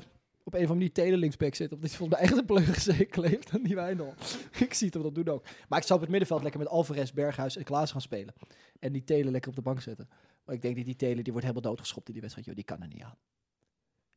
[0.44, 1.76] op een of andere manier telelinksback zitten.
[1.76, 4.14] Omdat hij volgens mij echt een pleugen kleeft aan die Wijndal.
[4.66, 5.44] ik zie het hem dat doen ook.
[5.68, 8.34] Maar ik zou op het middenveld lekker met Alvarez, Berghuis en Klaas gaan spelen.
[8.80, 10.10] En die Telen lekker op de bank zetten.
[10.46, 12.48] Maar ik denk dat die Telen, die wordt helemaal doodgeschopt in die wedstrijd.
[12.48, 13.18] Joh, die kan er niet aan.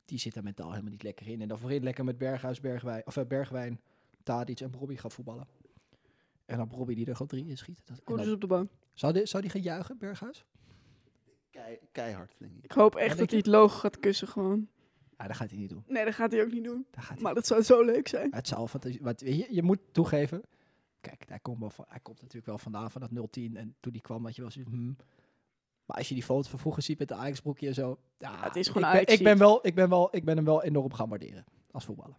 [0.05, 1.41] Die zit daar mentaal helemaal niet lekker in.
[1.41, 3.81] En dan voorin lekker met Berghuis, Bergwijn, of, eh, Bergwijn,
[4.23, 5.47] Tadic en Robbie gaan voetballen.
[6.45, 7.81] En dan Robbie die er gewoon drie in schiet.
[7.85, 8.71] Dat, op de bank.
[8.93, 10.45] zou, die, zou die gaan juichen, Berghuis?
[11.53, 12.63] Kei- keihard, denk ik.
[12.63, 14.67] Ik hoop echt dat hij het logo gaat kussen gewoon.
[15.17, 15.83] Ja, dat gaat hij niet doen.
[15.87, 16.85] Nee, dat gaat hij ook niet doen.
[16.91, 18.33] Dat gaat hij Maar dat zou zo leuk zijn.
[18.33, 18.99] Het zal fantasie.
[19.01, 20.41] Want je, je moet toegeven.
[21.01, 23.55] Kijk, hij komt, wel van, hij komt natuurlijk wel vandaan van dat 010.
[23.57, 24.71] En toen die kwam, had je wel zoiets.
[24.71, 24.95] hmm.
[25.85, 27.99] Maar als je die foto van vroeger ziet met de Ajax broekje en zo.
[28.17, 30.45] Ja, het is gewoon ik ben, ik ben wel, ik ben wel, ik ben hem
[30.45, 32.17] wel enorm gaan waarderen als voetballer.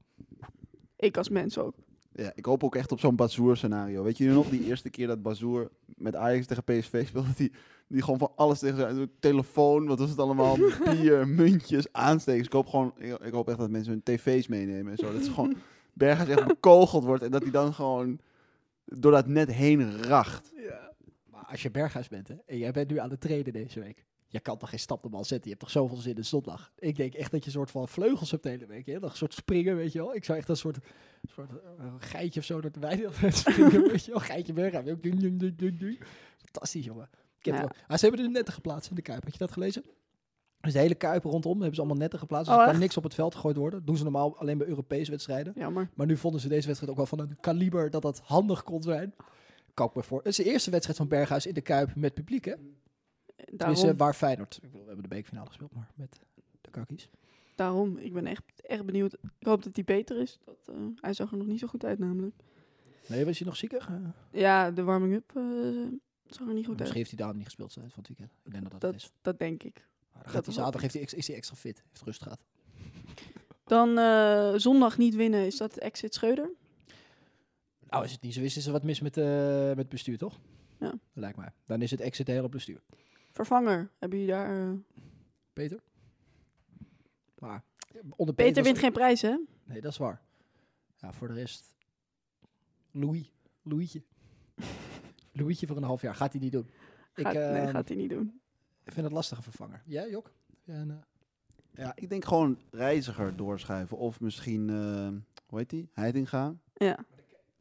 [0.96, 1.74] Ik als mens ook.
[2.12, 4.02] Ja, ik hoop ook echt op zo'n Bazoer scenario.
[4.02, 7.34] Weet je nog die eerste keer dat Bazoer met Ajax tegen PSV speelde?
[7.36, 7.52] Die,
[7.88, 10.56] die gewoon van alles tegen zijn telefoon, wat was het allemaal?
[10.90, 12.46] Bier, muntjes, aanstekers.
[12.46, 15.12] Ik hoop gewoon, ik, ik hoop echt dat mensen hun tv's meenemen en zo.
[15.12, 15.56] Dat ze gewoon
[15.92, 18.20] Berghuis echt bekogeld wordt en dat hij dan gewoon
[18.84, 20.52] door dat net heen racht.
[20.56, 20.92] Ja.
[21.30, 24.04] Maar als je Berghuis bent hè, en jij bent nu aan het trainen deze week.
[24.34, 25.50] Je kan toch geen stap de bal zetten.
[25.50, 26.72] Je hebt toch zoveel zin in zondag.
[26.78, 28.86] Ik denk echt dat je een soort van vleugels hebt de hele week.
[28.86, 29.02] Hè?
[29.02, 30.14] Een soort springen, weet je wel.
[30.14, 30.78] Ik zou echt een soort,
[31.28, 34.20] soort eh, geitje of zo door de weide springen, weet je wel.
[34.20, 34.86] Geitje Berghuis.
[36.36, 37.08] Fantastisch, jongen.
[37.52, 37.70] Ja.
[37.86, 39.22] Ah, ze hebben er netten geplaatst in de Kuip.
[39.22, 39.84] Had je dat gelezen?
[40.60, 42.46] Dus de hele Kuip rondom hebben ze allemaal netten geplaatst.
[42.46, 42.84] Dus Oh, er kan echt?
[42.84, 43.78] niks op het veld gegooid worden.
[43.78, 45.52] Dat doen ze normaal alleen bij Europese wedstrijden.
[45.56, 45.90] Jammer.
[45.94, 48.82] Maar nu vonden ze deze wedstrijd ook wel van een kaliber dat dat handig kon
[48.82, 49.14] zijn.
[49.74, 50.18] Kan ik me voor.
[50.18, 52.54] Het is de eerste wedstrijd van Berghuis in de Kuip met publiek, hè?
[53.52, 54.54] Daarom, waar Feyenoord.
[54.56, 56.20] Ik bedoel, we hebben de beekfinale gespeeld, maar met
[56.60, 57.10] de kakkies.
[57.54, 57.96] daarom.
[57.98, 59.12] Ik ben echt, echt benieuwd.
[59.38, 60.38] Ik hoop dat hij beter is.
[60.44, 62.34] Dat, eh, hij zag er nog niet zo goed uit namelijk.
[63.08, 63.88] Nee, was hij nog zieker?
[64.30, 65.42] Ja, de warming-up eh,
[66.26, 68.30] zag er niet goed misschien heeft hij daarom niet gespeeld zijn van het weekend.
[68.44, 69.12] Ik denk dat dat, Dat, het is.
[69.22, 69.74] dat denk ik.
[69.74, 71.82] Maar dan dat gaat hij zaterdag heeft hij, ex- is hij extra fit.
[71.88, 72.44] Heeft rust gehad.
[73.64, 75.46] Dan eh, zondag niet winnen.
[75.46, 76.50] Is dat exit Scheuder?
[77.88, 79.24] Nou, als het niet zo is, is er wat mis met, eh,
[79.68, 80.40] met het bestuur, toch?
[80.80, 80.94] Ja.
[81.12, 81.48] Lijkt mij.
[81.64, 82.80] Dan is het exit heel op bestuur.
[83.30, 83.90] Vervanger.
[83.98, 84.68] Hebben jullie daar...
[84.68, 84.74] eh,
[85.52, 85.80] Peter?
[87.38, 87.64] Maar
[88.16, 89.36] onder Peter wint geen prijs, hè?
[89.64, 90.22] Nee, dat is waar.
[90.96, 91.74] Ja, voor de rest.
[92.90, 93.32] Louis.
[93.62, 94.02] Louietje.
[95.34, 96.14] Louietje voor een half jaar.
[96.14, 96.66] Gaat hij niet doen.
[97.14, 98.40] Ik Gaat, nee, ehm, gaat hij niet doen.
[98.84, 99.82] vind het lastige vervanger.
[99.86, 100.30] Jij, Jok?
[100.64, 100.96] Ja, en, eh,
[101.84, 103.96] Ja, ik denk gewoon reiziger doorschuiven.
[103.96, 105.08] Of misschien, eh,
[105.46, 105.88] hoe heet die?
[105.92, 106.54] Heitinga.
[106.74, 106.98] Ja.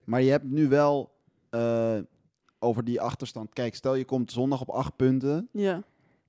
[0.04, 1.12] Maar je hebt nu wel
[1.50, 2.00] eh,
[2.60, 3.54] over die achterstand.
[3.54, 5.50] Kijk, stel je komt zondag op acht punten.
[5.52, 5.84] Ja.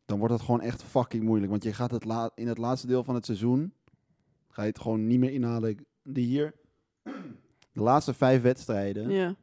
[0.04, 1.50] Dan wordt het gewoon echt fucking moeilijk.
[1.50, 3.72] Want je gaat het la in het laatste deel van het seizoen.
[4.48, 5.86] Ga je het gewoon niet meer inhalen.
[6.02, 6.54] De hier.
[7.72, 9.10] De laatste vijf wedstrijden.
[9.10, 9.34] Ja.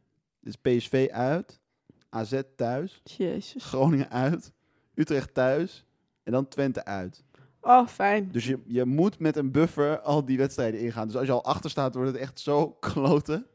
[0.44, 1.61] is PSV uit.
[2.12, 3.02] AZ thuis.
[3.04, 3.63] Jezus.
[3.65, 4.54] Groningen uit.
[4.93, 5.86] Utrecht thuis.
[6.24, 7.24] En dan Twente uit.
[7.62, 8.32] Oh, fijn.
[8.32, 11.08] Dus je, je moet met een buffer al die wedstrijden ingaan.
[11.08, 13.45] Dus als je al achter staat, wordt het echt zo kloten.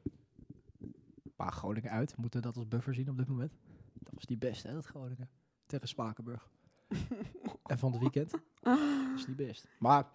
[1.37, 2.17] maar Groningen uit.
[2.17, 3.53] Moeten we dat als buffer zien op dit moment?
[3.93, 5.29] Dat was die best, hè, dat Groningen.
[5.67, 6.49] Tegen Spakenburg.
[7.67, 8.31] en van het weekend.
[8.61, 8.79] Dat
[9.17, 9.67] is niet best.
[9.79, 10.07] Maar,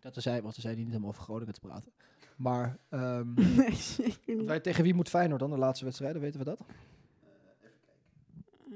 [0.00, 1.92] dat we zeiden, want zijn hier niet helemaal over Groningen te praten.
[2.36, 4.46] Maar, ehm, Nee, zeker niet.
[4.46, 6.20] wij, tegen wie moet Feyenoord dan de laatste wedstrijden?
[6.20, 6.60] Weten we dat?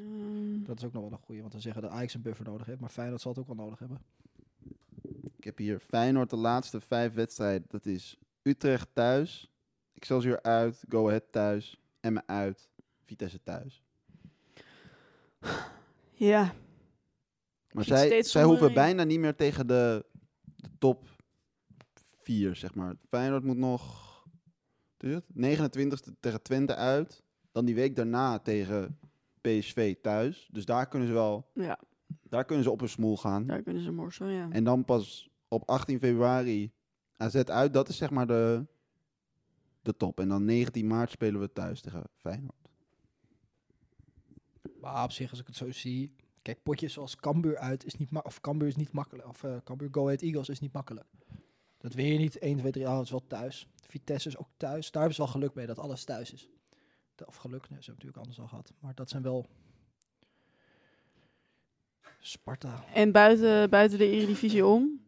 [0.02, 2.44] Ehm, Dat is ook nog wel een goeie, want we zeggen dat Ajax een buffer
[2.44, 2.80] nodig heeft.
[2.80, 4.00] Maar Feyenoord zal het ook wel nodig hebben.
[5.36, 7.66] Ik heb hier Feyenoord de laatste vijf wedstrijden.
[7.68, 9.50] Dat is Utrecht thuis.
[9.94, 10.84] Excelsior uit.
[10.88, 11.80] Go Ahead thuis.
[12.00, 12.68] Emmen uit.
[13.04, 13.82] Vitesse thuis.
[16.12, 16.54] ja.
[17.72, 20.04] Maar zij, zij hoeven bijna niet meer tegen de,
[20.56, 21.08] de top
[22.22, 22.94] 4, zeg maar.
[23.08, 24.02] Feyenoord moet nog
[25.02, 26.10] wat is het?
[26.10, 27.22] 29e tegen Twente uit.
[27.52, 28.98] Dan die week daarna tegen
[29.42, 30.48] PSV thuis.
[30.52, 31.78] Dus daar kunnen ze wel Ja,
[32.28, 33.46] daar kunnen ze op een smoel gaan.
[33.46, 34.48] daar kunnen ze morsen, ja.
[34.50, 36.72] En dan pas op 18 februari
[37.16, 37.72] AZ uit.
[37.72, 38.66] Dat is zeg maar de,
[39.82, 40.20] de top.
[40.20, 42.56] En dan 19 maart spelen we thuis tegen Feyenoord.
[44.80, 46.14] Maar op zich, als ik het zo zie...
[46.42, 49.28] Kijk, potjes zoals Cambuur uit is niet ma- Of Cambuur is niet makkelijk.
[49.28, 51.06] Of eh Cambuur Go Ahead Eagles is niet makkelijk.
[51.78, 52.86] Dat win je niet 1, 2, 3.
[52.88, 53.66] Ah, het is wel thuis.
[53.86, 54.90] Vitesse is ook thuis.
[54.90, 56.48] Daar hebben ze wel geluk mee dat alles thuis is.
[57.26, 58.72] Of geluk, nee, ze hebben natuurlijk anders al gehad.
[58.80, 59.46] Maar dat zijn wel...
[62.20, 62.84] Sparta.
[62.94, 65.00] En buiten, buiten de Eredivisie om,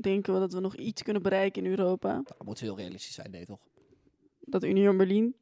[0.00, 2.12] denken we dat we nog iets kunnen bereiken in Europa.
[2.12, 3.60] Nou, dat moet heel realistisch zijn, nee toch?
[4.40, 5.34] Dat Union Berlin,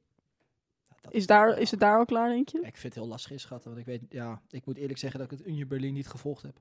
[1.11, 2.59] is, daar, is het daar al klaar, denk je?
[2.59, 5.33] Ik vind het heel lastig inschatten, want ik weet, ja, ik moet eerlijk zeggen dat
[5.33, 6.61] ik het Union Berlin niet gevolgd heb.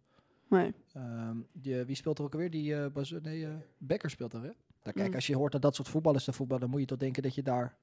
[0.49, 0.73] Nee.
[0.93, 2.49] Ehm, die, wie speelt er ook alweer?
[2.51, 4.51] Die eh Baz- nee, eh, Becker speelt er, hè?
[4.83, 5.15] Nou, kijk, Mm.
[5.15, 7.35] als je hoort dat dat soort voetballers te voetballen, dan moet je toch denken dat
[7.35, 7.77] je daar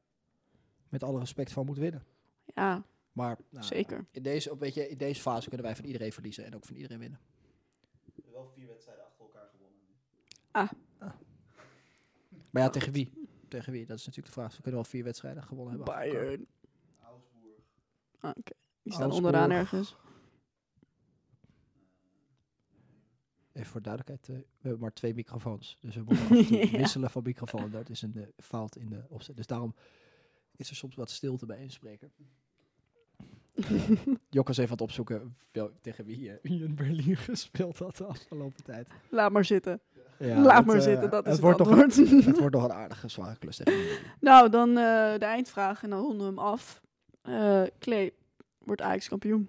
[0.94, 2.04] met alle respect van moet winnen.
[2.54, 4.06] Ja, Maar nou, zeker.
[4.10, 6.64] In deze, op- weet je, in deze fase kunnen wij van iedereen verliezen en ook
[6.64, 7.20] van iedereen winnen.
[8.32, 9.80] Wel vier wedstrijden achter elkaar gewonnen.
[12.50, 13.12] Maar ja, tegen wie?
[13.48, 13.86] Tegen wie?
[13.86, 14.56] Dat is natuurlijk de vraag.
[14.56, 15.94] We kunnen wel vier wedstrijden gewonnen hebben.
[15.94, 16.46] Bayern.
[17.02, 17.58] Augsburg.
[18.20, 19.14] Ah, Oké, die staan Augsburg.
[19.34, 19.96] onderaan ergens.
[23.52, 25.76] Even voor duidelijkheid, eh, we hebben maar twee microfoons.
[25.80, 26.36] Dus we moeten
[26.70, 26.70] Ja.
[26.78, 27.70] wisselen van microfoon.
[27.70, 29.36] Dat is een eh, fout in de opzet.
[29.36, 29.74] Dus daarom
[30.56, 32.10] is er soms wat stilte bij een spreker.
[34.30, 38.64] Jok is even het opzoeken wel, tegen wie eh, Union Berlin gespeeld had de afgelopen
[38.64, 38.88] tijd.
[39.08, 39.80] Laat maar zitten.
[40.18, 42.24] Ja, Laat het, maar eh, zitten, dat is het het, wordt, nog, antwoord.
[42.26, 43.60] het wordt nog een aardige zware klus.
[44.20, 44.74] nou, dan eh,
[45.18, 46.82] de eindvraag en dan ronden we hem af.
[47.22, 48.12] Eh Klee,
[48.58, 49.48] wordt Ajax kampioen?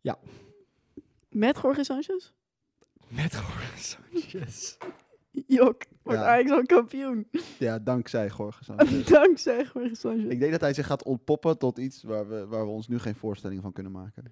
[0.00, 0.18] Ja.
[1.28, 2.32] Met Jorge Sanchez?
[3.08, 4.76] Met Jorge Sanchez.
[5.46, 6.26] Jok, wordt Ja.
[6.26, 7.26] Ajax al kampioen?
[7.58, 9.08] Ja, dankzij Jorge Sanchez.
[9.10, 10.30] Dankzij Jorge Sanchez.
[10.30, 12.98] Ik denk dat hij zich gaat ontpoppen tot iets waar we, waar we ons nu
[12.98, 14.24] geen voorstelling van kunnen maken.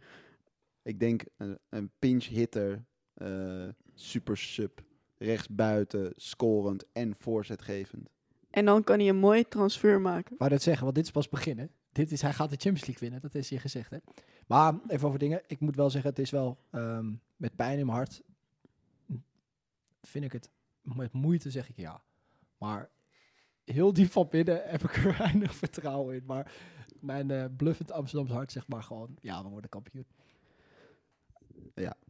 [0.82, 2.84] Ik denk een, een pinch hitter,
[3.14, 4.82] eh, super sub,
[5.16, 8.08] rechtsbuiten, scorend en voorzetgevend.
[8.50, 10.36] En dan kan hij een mooi transfer maken.
[10.38, 11.70] wou net zeggen, want dit is pas beginnen.
[11.92, 13.90] Dit is, hij gaat de Champions League winnen, dat is hier gezegd.
[13.90, 13.98] Hè?
[14.46, 15.42] Maar even over dingen.
[15.46, 18.22] Ik moet wel zeggen, het is wel ehm, met pijn in mijn hart.
[20.02, 20.50] Vind ik het
[20.84, 22.02] met moeite, zeg ik ja.
[22.58, 22.90] Maar
[23.64, 26.24] heel diep van binnen heb ik er weinig vertrouwen in.
[26.26, 26.52] Maar
[27.00, 30.06] mijn eh bluffend Amsterdamse hart zegt maar gewoon, ja, we worden kampioen.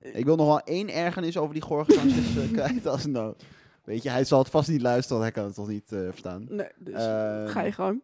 [0.01, 2.87] Ik wil nog wel één ergernis over die Jorge Sanchez eh, kwijt.
[2.87, 3.35] Als nou,
[3.85, 6.01] weet je, hij zal het vast niet luisteren, want hij kan het toch niet eh,
[6.01, 6.47] verstaan.
[6.49, 8.03] Nee, dus Ehm, ga je gang.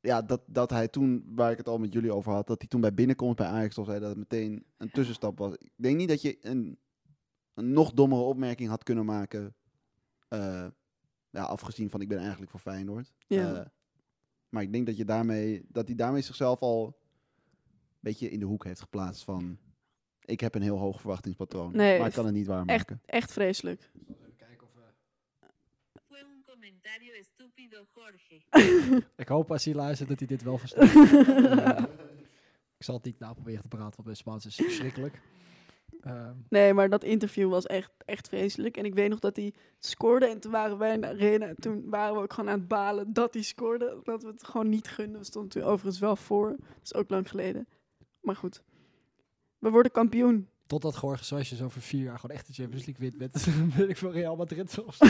[0.00, 2.68] ja, dat, dat hij toen, waar ik het al met jullie over had, dat hij
[2.68, 5.52] toen bij binnenkomst bij Ajax toch zei dat het meteen een tussenstap was.
[5.54, 6.78] Ik denk niet dat je een,
[7.54, 9.54] een nog dommere opmerking had kunnen maken.
[10.28, 10.66] Eh,
[11.30, 13.12] ja, afgezien van ik ben eigenlijk voor Feyenoord.
[13.26, 13.54] Ja.
[13.54, 13.66] Eh,
[14.48, 16.92] maar ik denk dat, je daarmee, dat hij daarmee zichzelf al een
[18.00, 19.58] beetje in de hoek heeft geplaatst van...
[20.24, 23.00] Ik heb een heel hoog verwachtingspatroon, Nee, maar ik kan het niet waarmaken.
[23.04, 23.90] Echt vreselijk.
[24.08, 24.72] Even kijken of
[26.06, 29.06] Fue un comentario estúpido, Jorge.
[29.22, 30.94] Ik hoop als hij luistert dat hij dit wel verstaat.
[30.96, 31.84] Eh,
[32.76, 35.20] ik zal het niet naproberen te praten, want mijn Spaans is verschrikkelijk.
[36.00, 38.76] Ehm, Nee, maar dat interview was echt, echt vreselijk.
[38.76, 41.46] En ik weet nog dat hij scoorde en toen waren wij in de arena.
[41.46, 44.00] En toen waren we ook gewoon aan het balen dat hij scoorde.
[44.02, 45.18] Dat we het gewoon niet gunden.
[45.18, 46.48] We stonden toen overigens wel voor.
[46.48, 47.68] Dat is ook lang geleden.
[48.20, 48.62] Maar goed.
[49.58, 50.48] We worden kampioen.
[50.66, 53.96] Totdat Jorge Sanchez over vier jaar gewoon echt de Champions League wint met, ben ik
[53.96, 54.98] voor Real Madrid of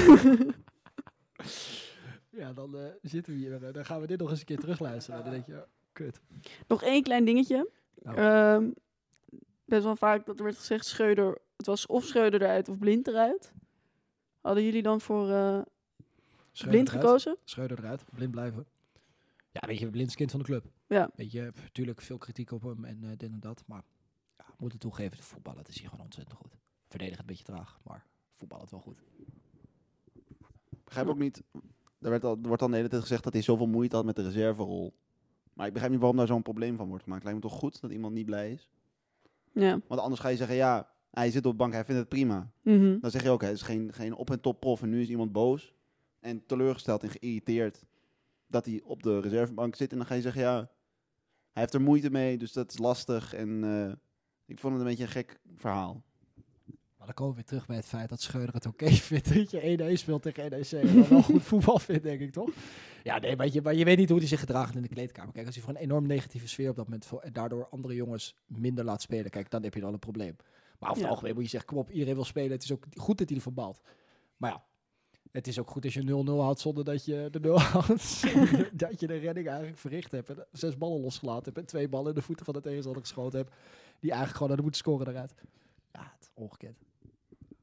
[2.31, 3.65] ja, dan eh, zitten we hier.
[3.65, 5.23] en Dan gaan we dit nog eens een keer terugluisteren.
[5.23, 5.63] Dan denk je, oh,
[5.93, 6.21] kut.
[6.67, 7.71] Nog één klein dingetje.
[8.03, 8.17] Nou.
[8.17, 8.71] Ehm,
[9.67, 11.39] best wel vaak dat er werd gezegd Schreuder.
[11.57, 13.53] Het was of Schreuder eruit of Blind eruit.
[14.41, 15.61] Hadden jullie dan voor eh,
[16.53, 17.37] Blind eruit, gekozen?
[17.45, 18.67] Schreuder eruit, blind blijven.
[19.53, 20.65] Ja, weet je, blind is kind van de club.
[20.87, 21.11] Ja.
[21.15, 23.63] Weet je, natuurlijk veel kritiek op hem en eh, dit en dat.
[23.67, 23.83] Maar
[24.39, 26.57] ja, we moeten toegeven, de voetballen het is hier gewoon ontzettend goed.
[26.89, 29.03] Verdedigen een beetje traag, maar voetballen het wel goed.
[30.71, 31.43] Ik begrijp ook niet.
[32.01, 34.05] Er, werd al, er wordt dan de hele tijd gezegd dat hij zoveel moeite had
[34.05, 34.95] met de reserverol.
[35.53, 37.25] Maar ik begrijp niet waarom daar zo'n probleem van wordt gemaakt.
[37.25, 38.71] Lijkt me toch goed dat iemand niet blij is?
[39.61, 39.81] Ja.
[39.89, 42.51] Want anders ga je zeggen, ja, hij zit op de bank, hij vindt het prima.
[42.63, 42.99] Mhm.
[43.01, 45.09] Dan zeg je ook, hij is geen, geen op- en top prof en nu is
[45.09, 45.75] iemand boos.
[46.21, 47.85] En teleurgesteld en geïrriteerd
[48.49, 49.91] dat hij op de reservebank zit.
[49.93, 50.57] En dan ga je zeggen, ja,
[51.53, 53.35] hij heeft er moeite mee, dus dat is lastig.
[53.35, 53.93] En eh,
[54.47, 56.03] ik vond het een beetje een gek verhaal.
[56.97, 59.51] Maar dan komen we weer terug bij het feit dat Schreuder het oké vindt dat
[59.51, 60.71] je 1-1 speelt tegen NEC.
[60.73, 62.51] En wel goed voetbal vindt, denk ik, toch?
[63.07, 65.33] Ja, nee, maar je, maar je weet niet hoe hij zich gedraagt in de kleedkamer.
[65.33, 67.07] Kijk, als hij voor een enorm negatieve sfeer op dat moment...
[67.07, 69.31] voor- en daardoor andere jongens minder laat spelen...
[69.31, 70.37] kijk, dan heb je al een probleem.
[70.79, 71.09] Maar over het Ja.
[71.09, 71.69] algemeen moet je zeggen...
[71.69, 72.51] kom op, iedereen wil spelen.
[72.51, 73.81] Het is ook goed dat hij ervan baalt.
[74.37, 74.65] Maar ja,
[75.31, 78.23] het is ook goed als je 0-0 houdt zonder dat je de 0 houdt.
[78.83, 80.29] dat je de redding eigenlijk verricht hebt.
[80.29, 81.59] En zes ballen losgelaten hebt.
[81.59, 83.55] En twee ballen in de voeten van de tegenstander geschoten hebt.
[84.01, 85.35] Die eigenlijk gewoon hadden moeten scoren eruit.
[85.93, 86.79] Ja, het is ongekend.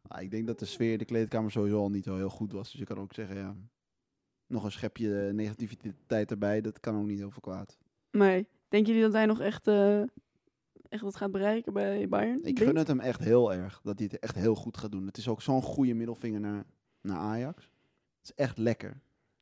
[0.08, 2.52] Ah, ik denk dat de sfeer in de kleedkamer sowieso al niet zo heel goed
[2.52, 2.72] was.
[2.72, 3.56] Dus je kan ook zeggen, ja,
[4.54, 6.62] nog een schepje negativiteit erbij.
[6.62, 7.78] Dat kan ook niet heel veel kwaad.
[8.12, 8.48] Nee.
[8.68, 10.00] Denken jullie dat hij nog echt, eh,
[10.90, 12.44] echt wat gaat bereiken bij Bayern?
[12.44, 13.82] Ik gun het hem echt heel erg.
[13.84, 15.06] Dat hij het echt heel goed gaat doen.
[15.06, 16.66] Het is ook zo'n goede middelvinger naar,
[17.02, 17.64] naar Ajax.
[18.20, 19.02] Het is echt lekker.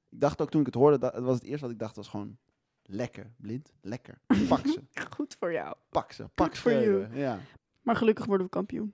[0.09, 1.95] Ik dacht ook toen ik het hoorde, dat, het was het eerste wat ik dacht
[1.95, 2.37] was gewoon
[2.83, 3.31] lekker.
[3.37, 4.21] Blind, lekker.
[4.47, 4.81] Pak ze,
[5.17, 5.75] Goed voor jou.
[5.89, 7.07] pak ze, pak ze.
[7.13, 7.39] Ja.
[7.81, 8.93] Maar gelukkig worden we kampioen.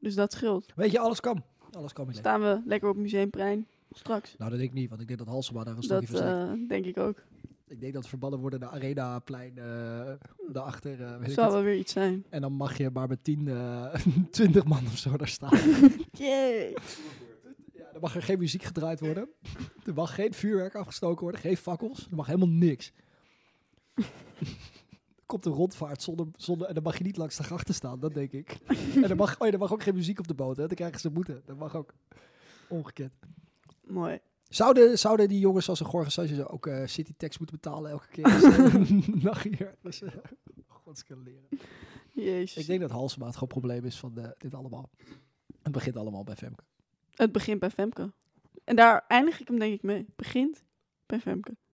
[0.00, 0.72] Dus dat scheelt.
[0.74, 1.44] Weet je, alles kan.
[1.70, 2.14] Alles kan.
[2.14, 4.34] Staan we lekker op Museumplein straks.
[4.38, 6.16] Nou, dat denk ik niet, want ik denk dat Halsema daar een Dat stukje van
[6.16, 6.60] zegt.
[6.62, 7.22] eh, denk ik ook.
[7.68, 10.10] Ik denk dat verbannen worden naar Arenaplein uh,
[10.48, 11.02] daarachter.
[11.02, 11.36] eh weet het.
[11.36, 12.24] wel weer iets zijn.
[12.30, 13.94] En dan mag je maar met 10, eh
[14.30, 15.58] 20 man of zo daar staan.
[16.18, 16.74] Yay!
[17.74, 19.28] ja, dan mag er geen muziek gedraaid worden.
[19.86, 22.06] Er mag geen vuurwerk afgestoken worden, geen fakkels.
[22.10, 22.92] Er mag helemaal niks.
[23.94, 24.04] Er
[25.26, 26.68] komt een rondvaart zonder, zonder...
[26.68, 28.58] En dan mag je niet langs de grachten staan, dat denk ik.
[28.94, 30.66] En er mag, oh ja, er mag ook geen muziek op de boot, hè.
[30.66, 31.42] Dan krijgen ze boete.
[31.44, 31.94] Dat mag ook.
[32.68, 33.12] Ongekend.
[33.92, 34.18] Mooi.
[34.48, 38.08] Zouden, zouden die jongens als een Jorge Sanchez ook eh city tax moeten betalen elke
[38.08, 38.28] keer?
[38.28, 39.74] ze een dag hier.
[39.82, 40.12] Dus, eh,
[40.66, 41.48] God, scaleren.
[42.14, 42.56] Jezus.
[42.56, 44.90] Ik denk dat Halsema het gewoon probleem is van eh, dit allemaal.
[45.62, 46.64] Het begint allemaal bij Femke.
[47.10, 48.12] Het begint bij Femke.
[48.64, 49.98] En daar eindig ik hem denk ik mee.
[49.98, 50.64] Het begint
[51.06, 51.56] bij Femke.